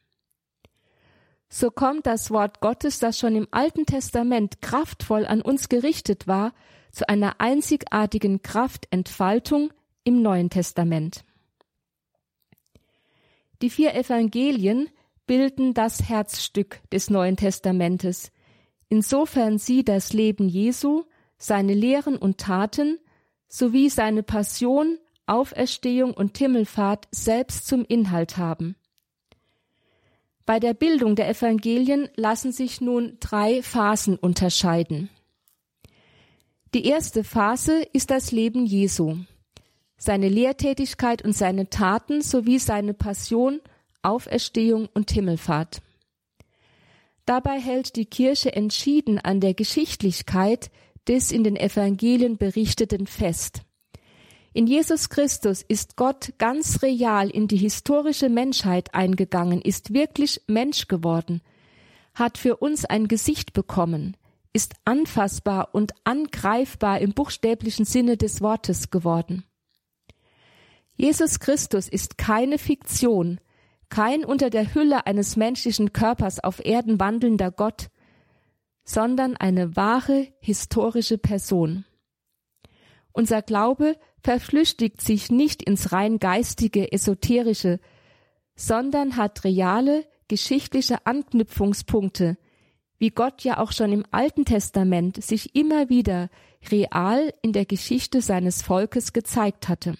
[1.49, 6.55] So kommt das Wort Gottes, das schon im Alten Testament kraftvoll an uns gerichtet war,
[6.93, 9.73] zu einer einzigartigen Kraftentfaltung
[10.05, 11.25] im Neuen Testament.
[13.63, 14.89] Die vier Evangelien
[15.27, 18.31] bilden das Herzstück des Neuen Testamentes,
[18.89, 21.05] insofern sie das Leben Jesu,
[21.39, 22.99] seine Lehren und Taten
[23.49, 28.77] sowie seine Passion, Auferstehung und Himmelfahrt selbst zum Inhalt haben.
[30.45, 35.09] Bei der Bildung der Evangelien lassen sich nun drei Phasen unterscheiden.
[36.75, 39.19] Die erste Phase ist das Leben Jesu,
[39.99, 43.61] seine Lehrtätigkeit und seine Taten sowie seine Passion,
[44.01, 45.83] Auferstehung und Himmelfahrt.
[47.27, 50.71] Dabei hält die Kirche entschieden an der Geschichtlichkeit
[51.07, 53.61] des in den Evangelien berichteten fest.
[54.55, 60.89] In Jesus Christus ist Gott ganz real in die historische Menschheit eingegangen, ist wirklich Mensch
[60.89, 61.43] geworden,
[62.15, 64.17] hat für uns ein Gesicht bekommen,
[64.53, 69.45] ist anfassbar und angreifbar im buchstäblichen Sinne des Wortes geworden.
[70.97, 73.41] Jesus Christus ist keine Fiktion,
[73.89, 77.89] kein unter der Hülle eines menschlichen Körpers auf Erden wandelnder Gott,
[78.85, 81.85] sondern eine wahre historische Person.
[83.13, 87.81] Unser Glaube verflüchtigt sich nicht ins rein geistige, esoterische,
[88.55, 92.39] sondern hat reale, geschichtliche Anknüpfungspunkte,
[93.03, 96.31] wie Gott ja auch schon im Alten Testament sich immer wieder
[96.71, 99.95] real in der Geschichte seines Volkes gezeigt hatte.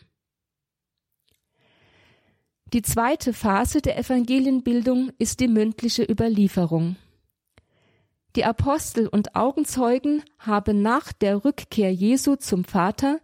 [2.73, 6.95] Die zweite Phase der Evangelienbildung ist die mündliche Überlieferung.
[8.37, 13.19] Die Apostel und Augenzeugen haben nach der Rückkehr Jesu zum Vater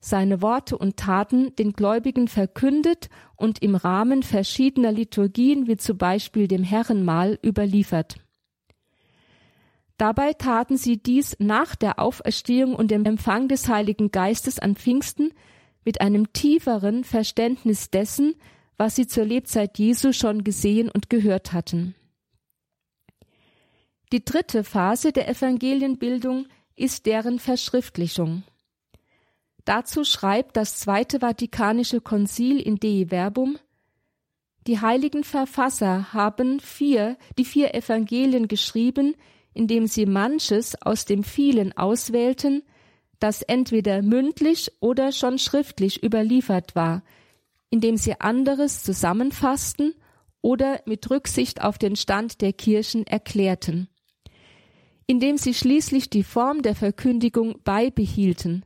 [0.00, 6.48] seine Worte und Taten den Gläubigen verkündet und im Rahmen verschiedener Liturgien wie zum Beispiel
[6.48, 8.16] dem Herrenmahl überliefert.
[10.00, 15.34] Dabei taten sie dies nach der Auferstehung und dem Empfang des Heiligen Geistes an Pfingsten
[15.84, 18.34] mit einem tieferen Verständnis dessen,
[18.78, 21.94] was sie zur Lebzeit Jesu schon gesehen und gehört hatten.
[24.10, 26.46] Die dritte Phase der Evangelienbildung
[26.76, 28.42] ist deren Verschriftlichung.
[29.66, 33.58] Dazu schreibt das Zweite Vatikanische Konzil in Dei Verbum
[34.66, 39.14] Die heiligen Verfasser haben vier, die vier Evangelien geschrieben,
[39.54, 42.62] indem sie manches aus dem vielen auswählten,
[43.18, 47.02] das entweder mündlich oder schon schriftlich überliefert war,
[47.68, 49.94] indem sie anderes zusammenfassten
[50.42, 53.88] oder mit Rücksicht auf den Stand der Kirchen erklärten,
[55.06, 58.64] indem sie schließlich die Form der Verkündigung beibehielten,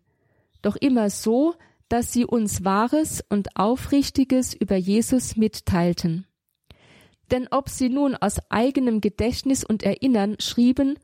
[0.63, 1.55] doch immer so,
[1.89, 6.27] dass sie uns Wahres und Aufrichtiges über Jesus mitteilten.
[7.35, 11.01] Denn ob sie nun aus eigenem Gedächtnis und Erinnern schrieben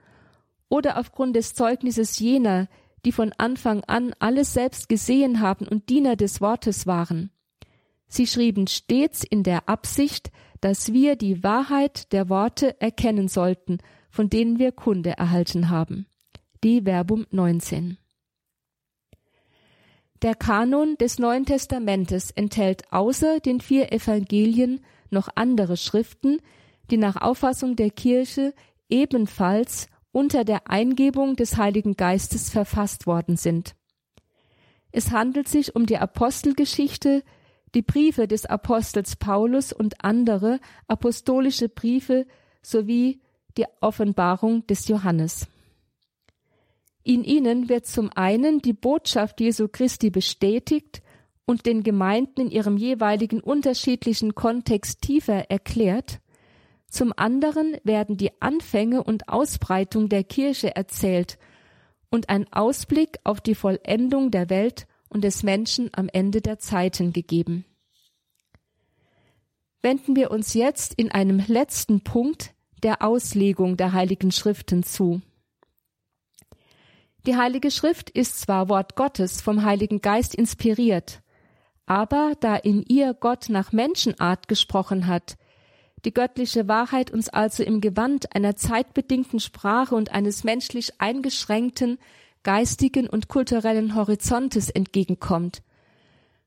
[0.69, 2.69] oder aufgrund des Zeugnisses jener,
[3.05, 7.33] die von Anfang an alles selbst gesehen haben und Diener des Wortes waren,
[8.07, 13.79] sie schrieben stets in der Absicht, dass wir die Wahrheit der Worte erkennen sollten,
[14.09, 16.07] von denen wir Kunde erhalten haben.
[16.63, 17.99] Die Verbum 19.
[20.23, 24.81] Der Kanon des Neuen Testamentes enthält außer den vier Evangelien
[25.13, 26.39] noch andere Schriften,
[26.91, 28.55] die nach Auffassung der Kirche
[28.89, 33.75] ebenfalls unter der Eingebung des Heiligen Geistes verfasst worden sind.
[34.93, 37.23] Es handelt sich um die Apostelgeschichte,
[37.75, 40.59] die Briefe des Apostels Paulus und andere
[40.89, 42.27] apostolische Briefe
[42.63, 43.21] sowie
[43.57, 45.47] die Offenbarung des Johannes.
[47.03, 51.03] In ihnen wird zum einen die Botschaft Jesu Christi bestätigt
[51.51, 56.21] und den Gemeinden in ihrem jeweiligen unterschiedlichen Kontext tiefer erklärt,
[56.89, 61.39] zum anderen werden die Anfänge und Ausbreitung der Kirche erzählt
[62.09, 67.13] und ein Ausblick auf die Vollendung der Welt und des Menschen am Ende der Zeiten
[67.13, 67.65] gegeben.
[69.83, 75.21] Wenden wir uns jetzt in einem letzten Punkt der Auslegung der Heiligen Schriften zu.
[77.27, 81.23] Die Heilige Schrift ist zwar Wort Gottes vom Heiligen Geist inspiriert,
[81.91, 85.37] aber da in ihr Gott nach Menschenart gesprochen hat,
[86.05, 91.99] die göttliche Wahrheit uns also im Gewand einer zeitbedingten Sprache und eines menschlich eingeschränkten
[92.45, 95.63] geistigen und kulturellen Horizontes entgegenkommt,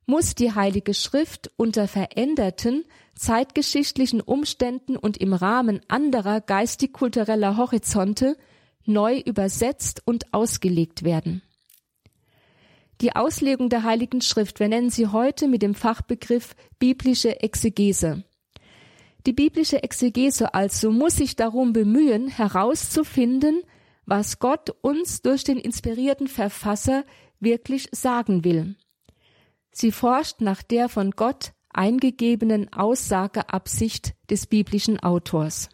[0.05, 8.37] muss die Heilige Schrift unter veränderten zeitgeschichtlichen Umständen und im Rahmen anderer geistig-kultureller Horizonte
[8.85, 11.41] neu übersetzt und ausgelegt werden.
[13.03, 18.23] Die Auslegung der Heiligen Schrift, wir nennen sie heute mit dem Fachbegriff biblische Exegese.
[19.25, 23.61] Die biblische Exegese also muss sich darum bemühen, herauszufinden,
[24.05, 27.03] was Gott uns durch den inspirierten Verfasser
[27.41, 28.77] wirklich sagen will.
[29.73, 35.67] Sie forscht nach der von Gott eingegebenen Aussageabsicht des biblischen Autors.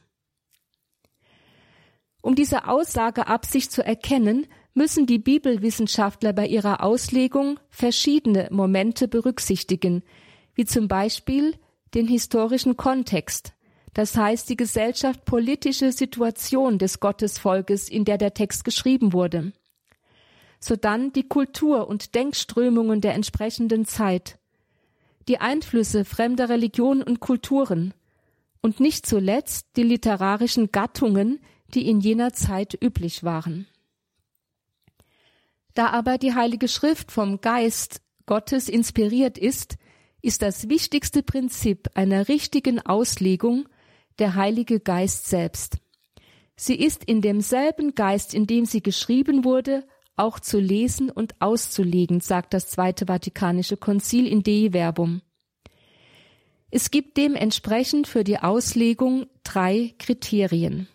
[2.23, 4.47] Um diese Aussageabsicht zu erkennen,
[4.79, 10.03] müssen die Bibelwissenschaftler bei ihrer Auslegung verschiedene Momente berücksichtigen,
[10.55, 11.55] wie zum Beispiel
[11.95, 13.51] den historischen Kontext,
[13.93, 19.51] das heißt die gesellschaftpolitische Situation des Gottesvolkes, in der der Text geschrieben wurde.
[20.61, 24.39] Sodann die Kultur und Denkströmungen der entsprechenden Zeit,
[25.27, 27.93] die Einflüsse fremder Religionen und Kulturen
[28.61, 31.41] und nicht zuletzt die literarischen Gattungen,
[31.73, 33.67] die in jener Zeit üblich waren.
[35.79, 39.77] Da aber die Heilige Schrift vom Geist Gottes inspiriert ist,
[40.21, 43.65] ist das wichtigste Prinzip einer richtigen Auslegung
[44.17, 45.77] der Heilige Geist selbst.
[46.57, 52.19] Sie ist in demselben Geist, in dem sie geschrieben wurde, auch zu lesen und auszulegen,
[52.19, 55.21] sagt das Zweite Vatikanische Konzil in Dei Verbum.
[56.71, 60.89] Es gibt dementsprechend für die Auslegung drei Kriterien.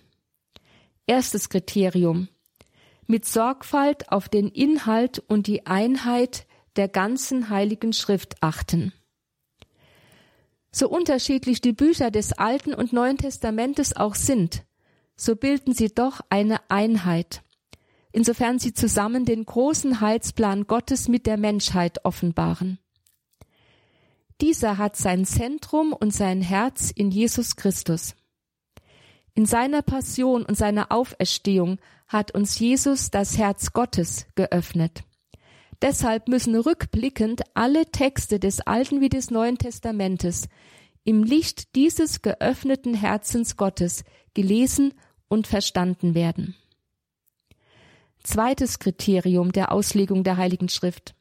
[1.06, 2.28] Erstes Kriterium.
[3.06, 6.46] Mit Sorgfalt auf den Inhalt und die Einheit
[6.76, 8.92] der ganzen Heiligen Schrift achten.
[10.72, 14.64] So unterschiedlich die Bücher des Alten und Neuen Testamentes auch sind,
[15.16, 17.42] so bilden sie doch eine Einheit,
[18.10, 22.78] insofern sie zusammen den großen Heilsplan Gottes mit der Menschheit offenbaren.
[24.40, 28.16] Dieser hat sein Zentrum und sein Herz in Jesus Christus.
[29.34, 35.04] In seiner Passion und seiner Auferstehung hat uns Jesus das Herz Gottes geöffnet.
[35.82, 40.48] Deshalb müssen rückblickend alle Texte des Alten wie des Neuen Testamentes
[41.04, 44.94] im Licht dieses geöffneten Herzens Gottes gelesen
[45.28, 46.54] und verstanden werden.
[48.22, 51.14] Zweites Kriterium der Auslegung der Heiligen Schrift.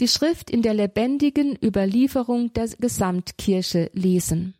[0.00, 4.54] Die Schrift in der lebendigen Überlieferung der Gesamtkirche lesen.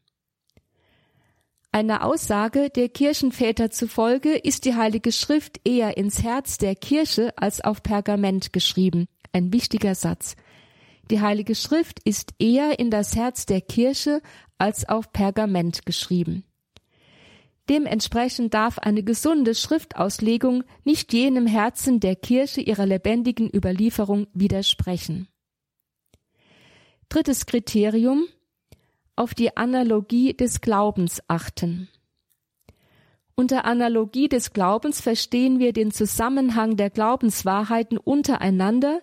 [1.79, 7.61] Einer Aussage der Kirchenväter zufolge ist die Heilige Schrift eher ins Herz der Kirche als
[7.61, 9.07] auf Pergament geschrieben.
[9.31, 10.35] Ein wichtiger Satz.
[11.09, 14.23] Die Heilige Schrift ist eher in das Herz der Kirche
[14.59, 16.43] als auf Pergament geschrieben.
[17.69, 25.29] Dementsprechend darf eine gesunde Schriftauslegung nicht jenem Herzen der Kirche ihrer lebendigen Überlieferung widersprechen.
[27.09, 28.25] Drittes Kriterium
[29.19, 31.89] auf die Analogie des Glaubens achten.
[33.35, 39.01] Unter Analogie des Glaubens verstehen wir den Zusammenhang der Glaubenswahrheiten untereinander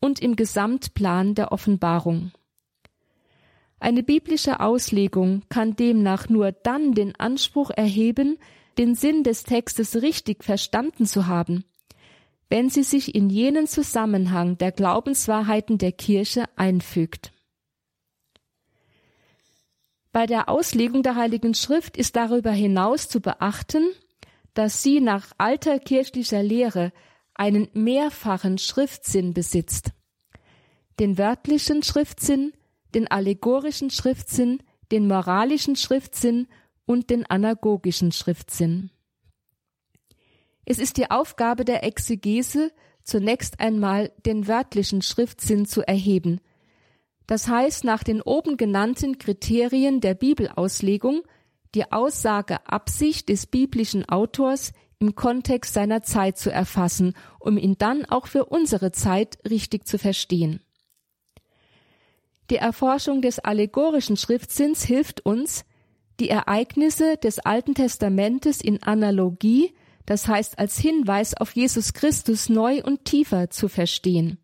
[0.00, 2.32] und im Gesamtplan der Offenbarung.
[3.78, 8.38] Eine biblische Auslegung kann demnach nur dann den Anspruch erheben,
[8.78, 11.64] den Sinn des Textes richtig verstanden zu haben,
[12.48, 17.31] wenn sie sich in jenen Zusammenhang der Glaubenswahrheiten der Kirche einfügt.
[20.12, 23.88] Bei der Auslegung der Heiligen Schrift ist darüber hinaus zu beachten,
[24.52, 26.92] dass sie nach alter kirchlicher Lehre
[27.34, 29.92] einen mehrfachen Schriftsinn besitzt.
[31.00, 32.52] Den wörtlichen Schriftsinn,
[32.94, 36.46] den allegorischen Schriftsinn, den moralischen Schriftsinn
[36.84, 38.90] und den anagogischen Schriftsinn.
[40.66, 42.70] Es ist die Aufgabe der Exegese,
[43.02, 46.42] zunächst einmal den wörtlichen Schriftsinn zu erheben–
[47.26, 51.22] das heißt, nach den oben genannten Kriterien der Bibelauslegung
[51.74, 58.04] die Aussage Absicht des biblischen Autors im Kontext seiner Zeit zu erfassen, um ihn dann
[58.04, 60.60] auch für unsere Zeit richtig zu verstehen.
[62.50, 65.64] Die Erforschung des allegorischen Schriftsinns hilft uns,
[66.20, 69.74] die Ereignisse des Alten Testamentes in Analogie
[70.06, 74.38] das heißt als Hinweis auf Jesus Christus neu und tiefer zu verstehen.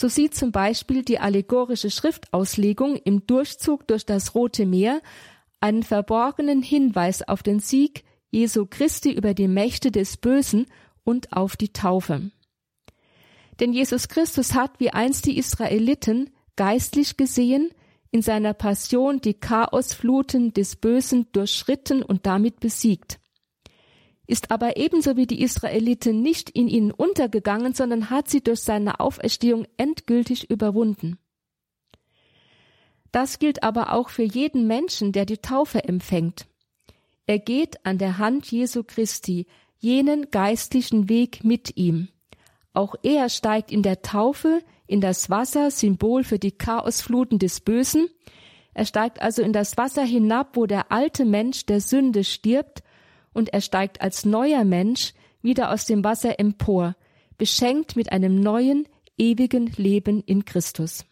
[0.00, 5.02] So sieht zum Beispiel die allegorische Schriftauslegung im Durchzug durch das Rote Meer
[5.58, 10.66] einen verborgenen Hinweis auf den Sieg Jesu Christi über die Mächte des Bösen
[11.02, 12.30] und auf die Taufe.
[13.58, 17.70] Denn Jesus Christus hat wie einst die Israeliten geistlich gesehen
[18.12, 23.18] in seiner Passion die Chaosfluten des Bösen durchschritten und damit besiegt.
[24.28, 29.00] Ist aber ebenso wie die Israeliten nicht in ihnen untergegangen, sondern hat sie durch seine
[29.00, 31.18] Auferstehung endgültig überwunden.
[33.10, 36.46] Das gilt aber auch für jeden Menschen, der die Taufe empfängt.
[37.26, 39.46] Er geht an der Hand Jesu Christi
[39.78, 42.08] jenen geistlichen Weg mit ihm.
[42.74, 48.08] Auch er steigt in der Taufe in das Wasser, Symbol für die Chaosfluten des Bösen.
[48.74, 52.82] Er steigt also in das Wasser hinab, wo der alte Mensch der Sünde stirbt,
[53.38, 56.96] und er steigt als neuer Mensch wieder aus dem Wasser empor,
[57.38, 61.06] beschenkt mit einem neuen, ewigen Leben in Christus.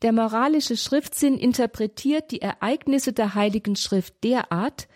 [0.00, 4.88] Der moralische Schriftsinn interpretiert die Ereignisse der Heiligen Schrift derart,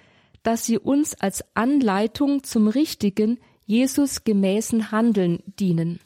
[0.42, 6.00] dass sie uns als Anleitung zum richtigen, Jesus gemäßen Handeln dienen.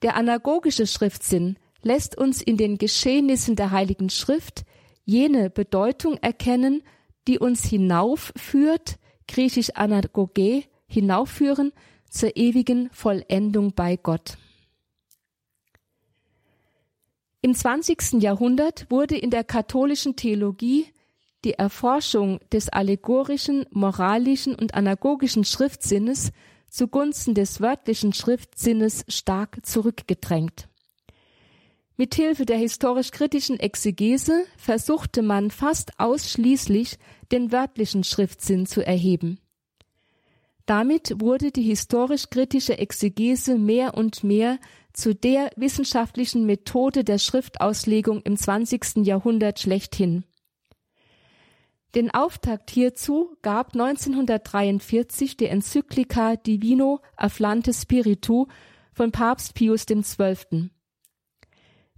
[0.00, 4.64] Der anagogische Schriftsinn lässt uns in den Geschehnissen der Heiligen Schrift
[5.04, 6.82] jene Bedeutung erkennen,
[7.26, 8.98] die uns hinaufführt,
[9.28, 11.72] griechisch anagoge, hinaufführen
[12.08, 14.38] zur ewigen Vollendung bei Gott.
[17.40, 18.22] Im 20.
[18.22, 20.86] Jahrhundert wurde in der katholischen Theologie
[21.44, 26.32] die Erforschung des allegorischen, moralischen und anagogischen Schriftsinnes
[26.70, 30.68] zugunsten des wörtlichen Schriftsinnes stark zurückgedrängt.
[31.96, 36.98] Mithilfe der historisch-kritischen Exegese versuchte man fast ausschließlich
[37.32, 39.38] den wörtlichen Schriftsinn zu erheben.
[40.66, 44.58] Damit wurde die historisch-kritische Exegese mehr und mehr
[44.94, 49.04] zu der wissenschaftlichen Methode der Schriftauslegung im 20.
[49.04, 50.24] Jahrhundert schlechthin.
[51.94, 58.46] Den Auftakt hierzu gab 1943 die Enzyklika Divino Afflante Spiritu
[58.92, 60.70] von Papst Pius XII.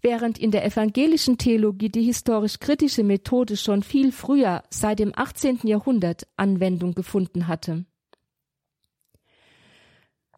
[0.03, 5.61] Während in der evangelischen Theologie die historisch-kritische Methode schon viel früher, seit dem 18.
[5.65, 7.87] Jahrhundert, Anwendung gefunden hatte.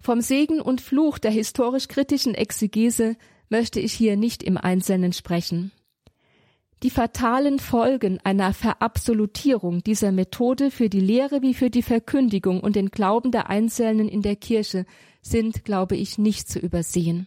[0.01, 3.17] Vom Segen und Fluch der historisch-kritischen Exegese
[3.49, 5.73] möchte ich hier nicht im Einzelnen sprechen.
[6.85, 12.77] Die fatalen Folgen einer Verabsolutierung dieser Methode für die Lehre wie für die Verkündigung und
[12.77, 14.87] den Glauben der Einzelnen in der Kirche
[15.21, 17.27] sind, glaube ich, nicht zu übersehen.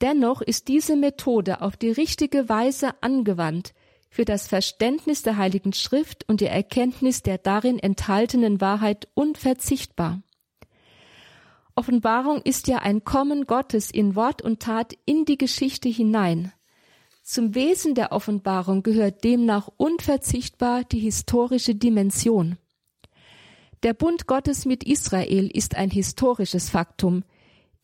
[0.00, 3.72] Dennoch ist diese Methode auf die richtige Weise angewandt
[4.10, 10.22] für das Verständnis der Heiligen Schrift und die Erkenntnis der darin enthaltenen Wahrheit unverzichtbar.
[11.74, 16.52] Offenbarung ist ja ein Kommen Gottes in Wort und Tat in die Geschichte hinein.
[17.22, 22.56] Zum Wesen der Offenbarung gehört demnach unverzichtbar die historische Dimension.
[23.82, 27.24] Der Bund Gottes mit Israel ist ein historisches Faktum,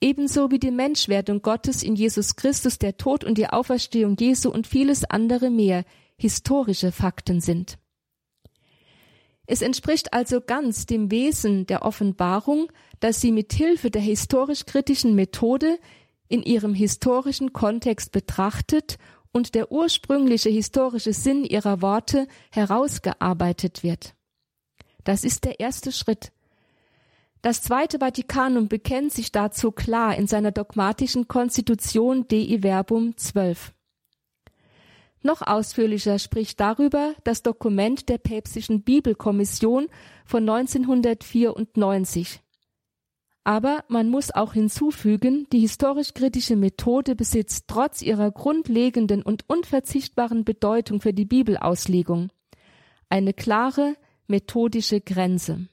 [0.03, 4.67] ebenso wie die Menschwerdung Gottes in Jesus Christus, der Tod und die Auferstehung Jesu und
[4.67, 5.85] vieles andere mehr
[6.17, 7.79] historische Fakten sind.
[9.47, 15.79] Es entspricht also ganz dem Wesen der Offenbarung, dass sie mit Hilfe der historisch-kritischen Methode
[16.29, 18.99] in ihrem historischen Kontext betrachtet
[19.33, 24.15] und der ursprüngliche historische Sinn ihrer Worte herausgearbeitet wird.
[25.05, 26.33] Das ist der erste Schritt.
[27.43, 33.73] Das Zweite Vatikanum bekennt sich dazu klar in seiner dogmatischen Konstitution Dei Verbum 12.
[35.23, 39.89] Noch ausführlicher spricht darüber das Dokument der päpstlichen Bibelkommission
[40.25, 42.41] von 1994.
[43.43, 51.01] Aber man muss auch hinzufügen, die historisch-kritische Methode besitzt trotz ihrer grundlegenden und unverzichtbaren Bedeutung
[51.01, 52.31] für die Bibelauslegung
[53.09, 53.97] eine klare
[54.29, 55.67] methodische Grenze.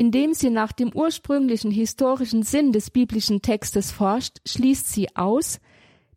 [0.00, 5.58] Indem sie nach dem ursprünglichen historischen Sinn des biblischen Textes forscht, schließt sie aus,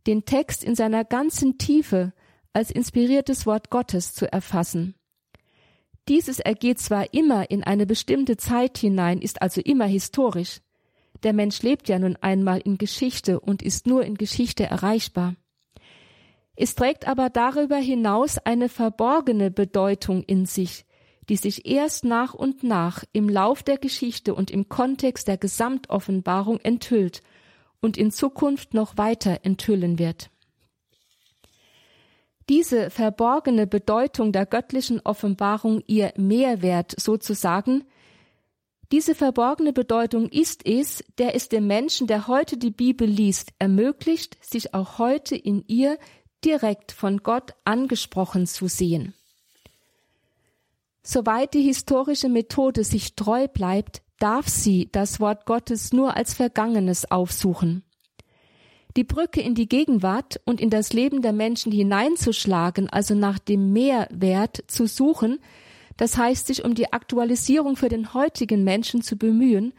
[0.06, 2.14] den Text in seiner ganzen Tiefe
[2.54, 4.94] als inspiriertes Wort Gottes zu erfassen.
[6.08, 10.62] Dieses ergeht zwar immer in eine bestimmte Zeit hinein, ist also immer historisch.
[11.24, 15.36] Der Mensch lebt ja nun einmal in Geschichte und ist nur in Geschichte erreichbar.
[16.56, 20.86] Es trägt aber darüber hinaus eine verborgene Bedeutung in sich,
[21.32, 26.60] die sich erst nach und nach im Lauf der Geschichte und im Kontext der Gesamtoffenbarung
[26.60, 27.24] enthüllt
[27.80, 30.30] und in Zukunft noch weiter enthüllen wird.
[32.50, 37.86] diese verborgene Bedeutung der göttlichen Offenbarung ihr Mehrwert sozusagen,
[38.92, 44.38] diese verborgene Bedeutung ist es, der es dem Menschen, der heute die Bibel liest, ermöglicht,
[44.44, 45.98] sich auch heute in ihr
[46.44, 49.14] direkt von Gott angesprochen zu sehen.
[51.04, 57.10] Soweit die historische Methode sich treu bleibt, darf sie das Wort Gottes nur als Vergangenes
[57.10, 57.84] aufsuchen.
[58.96, 63.74] Die Brücke in die Gegenwart und in das Leben der Menschen hineinzuschlagen, also nach dem
[63.74, 65.40] Mehrwert zu suchen,
[65.98, 69.74] das heißt sich um die Aktualisierung für den heutigen Menschen zu bemühen,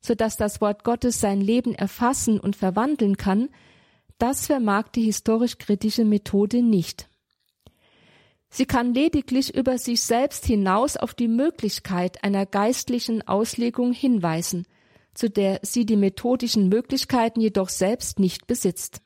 [0.00, 3.48] so dass das Wort Gottes sein Leben erfassen und verwandeln kann,
[4.18, 7.09] das vermag die historisch-kritische Methode nicht.
[8.50, 14.66] Sie kann lediglich über sich selbst hinaus auf die Möglichkeit einer geistlichen Auslegung hinweisen,
[15.14, 19.02] zu der sie die methodischen Möglichkeiten jedoch selbst nicht besitzt.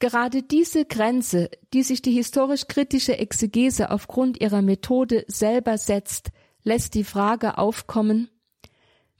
[0.00, 6.32] Gerade diese Grenze, die sich die historisch-kritische Exegese aufgrund ihrer Methode selber setzt,
[6.64, 8.28] lässt die Frage aufkommen,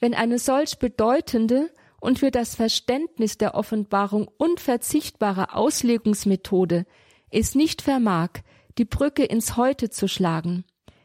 [0.01, 1.71] wenn eine solch bedeutende
[2.01, 6.85] und für das Verständnis der Offenbarung unverzichtbare Auslegungsmethode
[7.31, 8.31] es nicht vermag,
[8.79, 10.65] die Brücke ins Heute zu schlagen,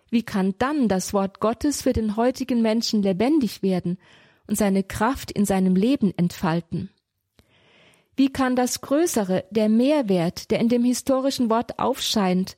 [0.10, 3.98] wie kann dann das Wort Gottes für den heutigen Menschen lebendig werden
[4.46, 6.90] und seine Kraft in seinem Leben entfalten?
[8.18, 12.58] Wie kann das Größere, der Mehrwert, der in dem historischen Wort aufscheint,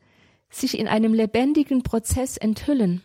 [0.49, 3.03] sich in einem lebendigen Prozess enthüllen?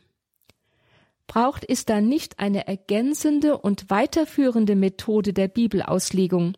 [1.26, 6.56] Braucht es da nicht eine ergänzende und weiterführende Methode der Bibelauslegung,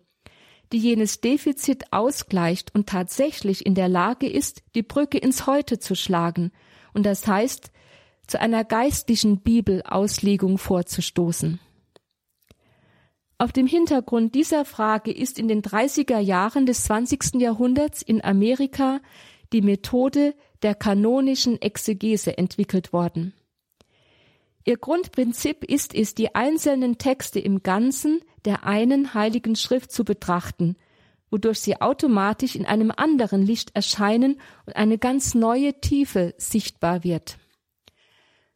[0.72, 5.94] die jenes Defizit ausgleicht und tatsächlich in der Lage ist, die Brücke ins Heute zu
[5.94, 6.52] schlagen,
[6.92, 7.70] und das heißt,
[8.26, 11.60] zu einer geistlichen Bibelauslegung vorzustoßen.
[13.38, 17.40] Auf dem Hintergrund dieser Frage ist in den 30er Jahren des 20.
[17.40, 19.00] Jahrhunderts in Amerika
[19.52, 23.32] die Methode der kanonischen Exegese entwickelt worden.
[24.64, 30.76] Ihr Grundprinzip ist es, die einzelnen Texte im Ganzen der einen heiligen Schrift zu betrachten,
[31.30, 37.38] wodurch sie automatisch in einem anderen Licht erscheinen und eine ganz neue Tiefe sichtbar wird.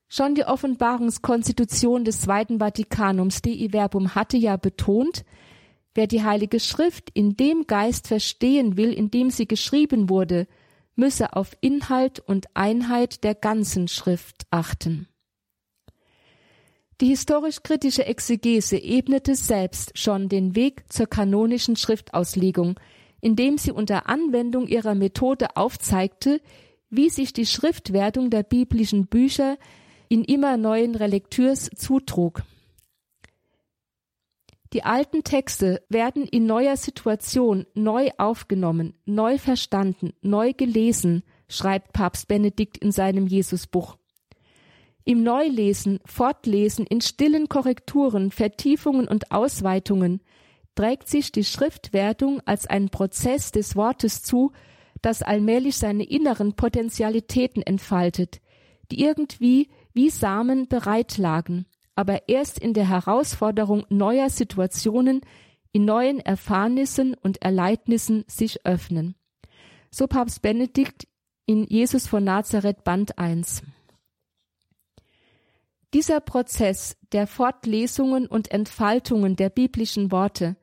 [0.08, 5.24] Schon die Offenbarungskonstitution des Zweiten Vatikanums Dei Verbum hatte ja betont,
[5.94, 10.46] wer die Heilige Schrift in dem Geist verstehen will, in dem sie geschrieben wurde,
[10.94, 15.08] müsse auf Inhalt und Einheit der ganzen Schrift achten.
[17.00, 22.78] Die historisch-kritische Exegese ebnete selbst schon den Weg zur kanonischen Schriftauslegung,
[23.20, 26.40] indem sie unter Anwendung ihrer Methode aufzeigte,
[26.90, 29.58] wie sich die Schriftwertung der biblischen Bücher
[30.08, 32.42] in immer neuen Relektürs zutrug.
[34.72, 42.28] Die alten Texte werden in neuer Situation neu aufgenommen, neu verstanden, neu gelesen, schreibt Papst
[42.28, 43.96] Benedikt in seinem Jesusbuch.
[45.04, 50.22] Im Neulesen, Fortlesen, in stillen Korrekturen, Vertiefungen und Ausweitungen
[50.74, 54.52] trägt sich die Schriftwertung als ein Prozess des Wortes zu,
[55.02, 58.40] das allmählich seine inneren Potentialitäten entfaltet,
[58.90, 65.20] die irgendwie wie Samen bereit lagen, aber erst in der Herausforderung neuer Situationen,
[65.72, 69.16] in neuen Erfahrnissen und Erleidnissen sich öffnen.
[69.90, 71.06] So Papst Benedikt
[71.46, 73.62] in Jesus von Nazareth Band 1.
[75.94, 80.56] Dieser Prozess der Fortlesungen und Entfaltungen der biblischen Worte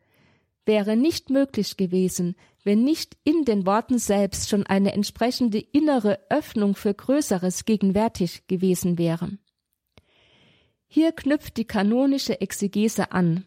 [0.66, 6.76] wäre nicht möglich gewesen, wenn nicht in den Worten selbst schon eine entsprechende innere Öffnung
[6.76, 9.38] für Größeres gegenwärtig gewesen wäre.
[10.88, 13.46] Hier knüpft die kanonische Exegese an.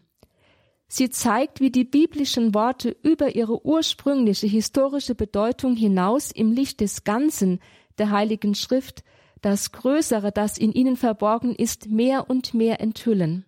[0.87, 7.03] Sie zeigt, wie die biblischen Worte über ihre ursprüngliche historische Bedeutung hinaus im Licht des
[7.03, 7.59] Ganzen
[7.99, 9.03] der Heiligen Schrift
[9.45, 13.45] das Größere, das in ihnen verborgen ist, mehr und mehr enthüllen.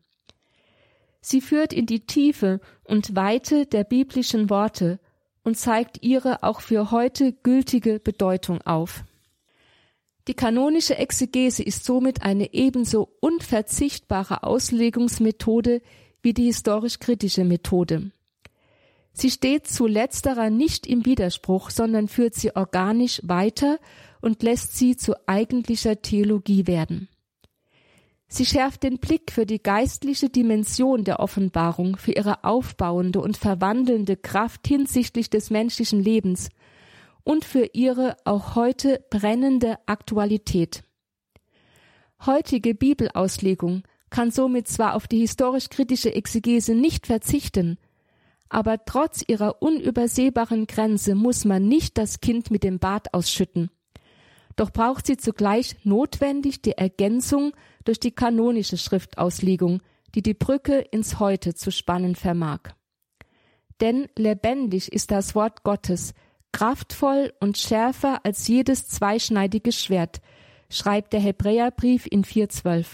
[1.22, 5.00] Sie führt in die Tiefe und Weite der biblischen Worte
[5.44, 9.06] und zeigt ihre auch für heute gültige Bedeutung auf.
[10.28, 15.82] Die kanonische Exegese ist somit eine ebenso unverzichtbare Auslegungsmethode
[16.22, 18.12] wie die historisch-kritische Methode.
[19.14, 23.80] Sie steht zu letzterer nicht im Widerspruch, sondern führt sie organisch weiter
[24.22, 27.08] und lässt sie zu eigentlicher Theologie werden.
[28.30, 34.18] Sie schärft den Blick für die geistliche Dimension der Offenbarung, für ihre aufbauende und verwandelnde
[34.18, 36.50] Kraft hinsichtlich des menschlichen Lebens
[37.24, 40.84] und für ihre auch heute brennende Aktualität.
[42.26, 47.78] Heutige Bibelauslegung kann somit zwar auf die historisch-kritische Exegese nicht verzichten,
[48.50, 53.70] Aber trotz ihrer unübersehbaren Grenze muss man nicht das Kind mit dem Bad ausschütten.
[54.58, 57.54] Doch braucht sie zugleich notwendig die Ergänzung
[57.86, 59.82] durch die kanonische Schriftauslegung,
[60.16, 62.62] die die Brücke ins Heute zu spannen vermag.
[63.80, 66.16] Denn lebendig ist das Wort Gottes,
[66.52, 70.22] kraftvoll und schärfer als jedes zweischneidige Schwert,
[70.72, 72.88] schreibt der Hebräerbrief in 4,12.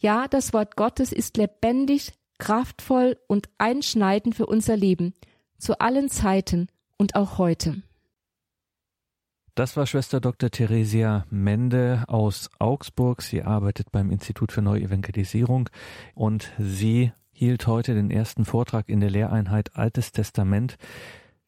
[0.00, 5.14] Ja, das Wort Gottes ist lebendig, kraftvoll und einschneidend für unser Leben,
[5.58, 6.66] zu allen Zeiten
[6.96, 7.82] und auch heute.
[9.58, 10.52] Das war Schwester Dr.
[10.52, 13.22] Theresia Mende aus Augsburg.
[13.22, 15.68] Sie arbeitet beim Institut für Neuevangelisierung
[16.14, 20.76] und sie hielt heute den ersten Vortrag in der Lehreinheit Altes Testament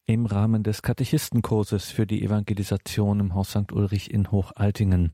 [0.07, 3.71] im Rahmen des Katechistenkurses für die Evangelisation im Haus St.
[3.71, 5.13] Ulrich in Hochaltingen.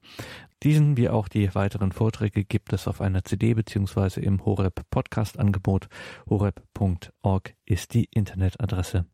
[0.63, 5.37] Diesen wie auch die weiteren Vorträge gibt es auf einer CD beziehungsweise im Horeb Podcast
[5.37, 5.87] Angebot.
[6.27, 9.05] horeb.org ist die Internetadresse.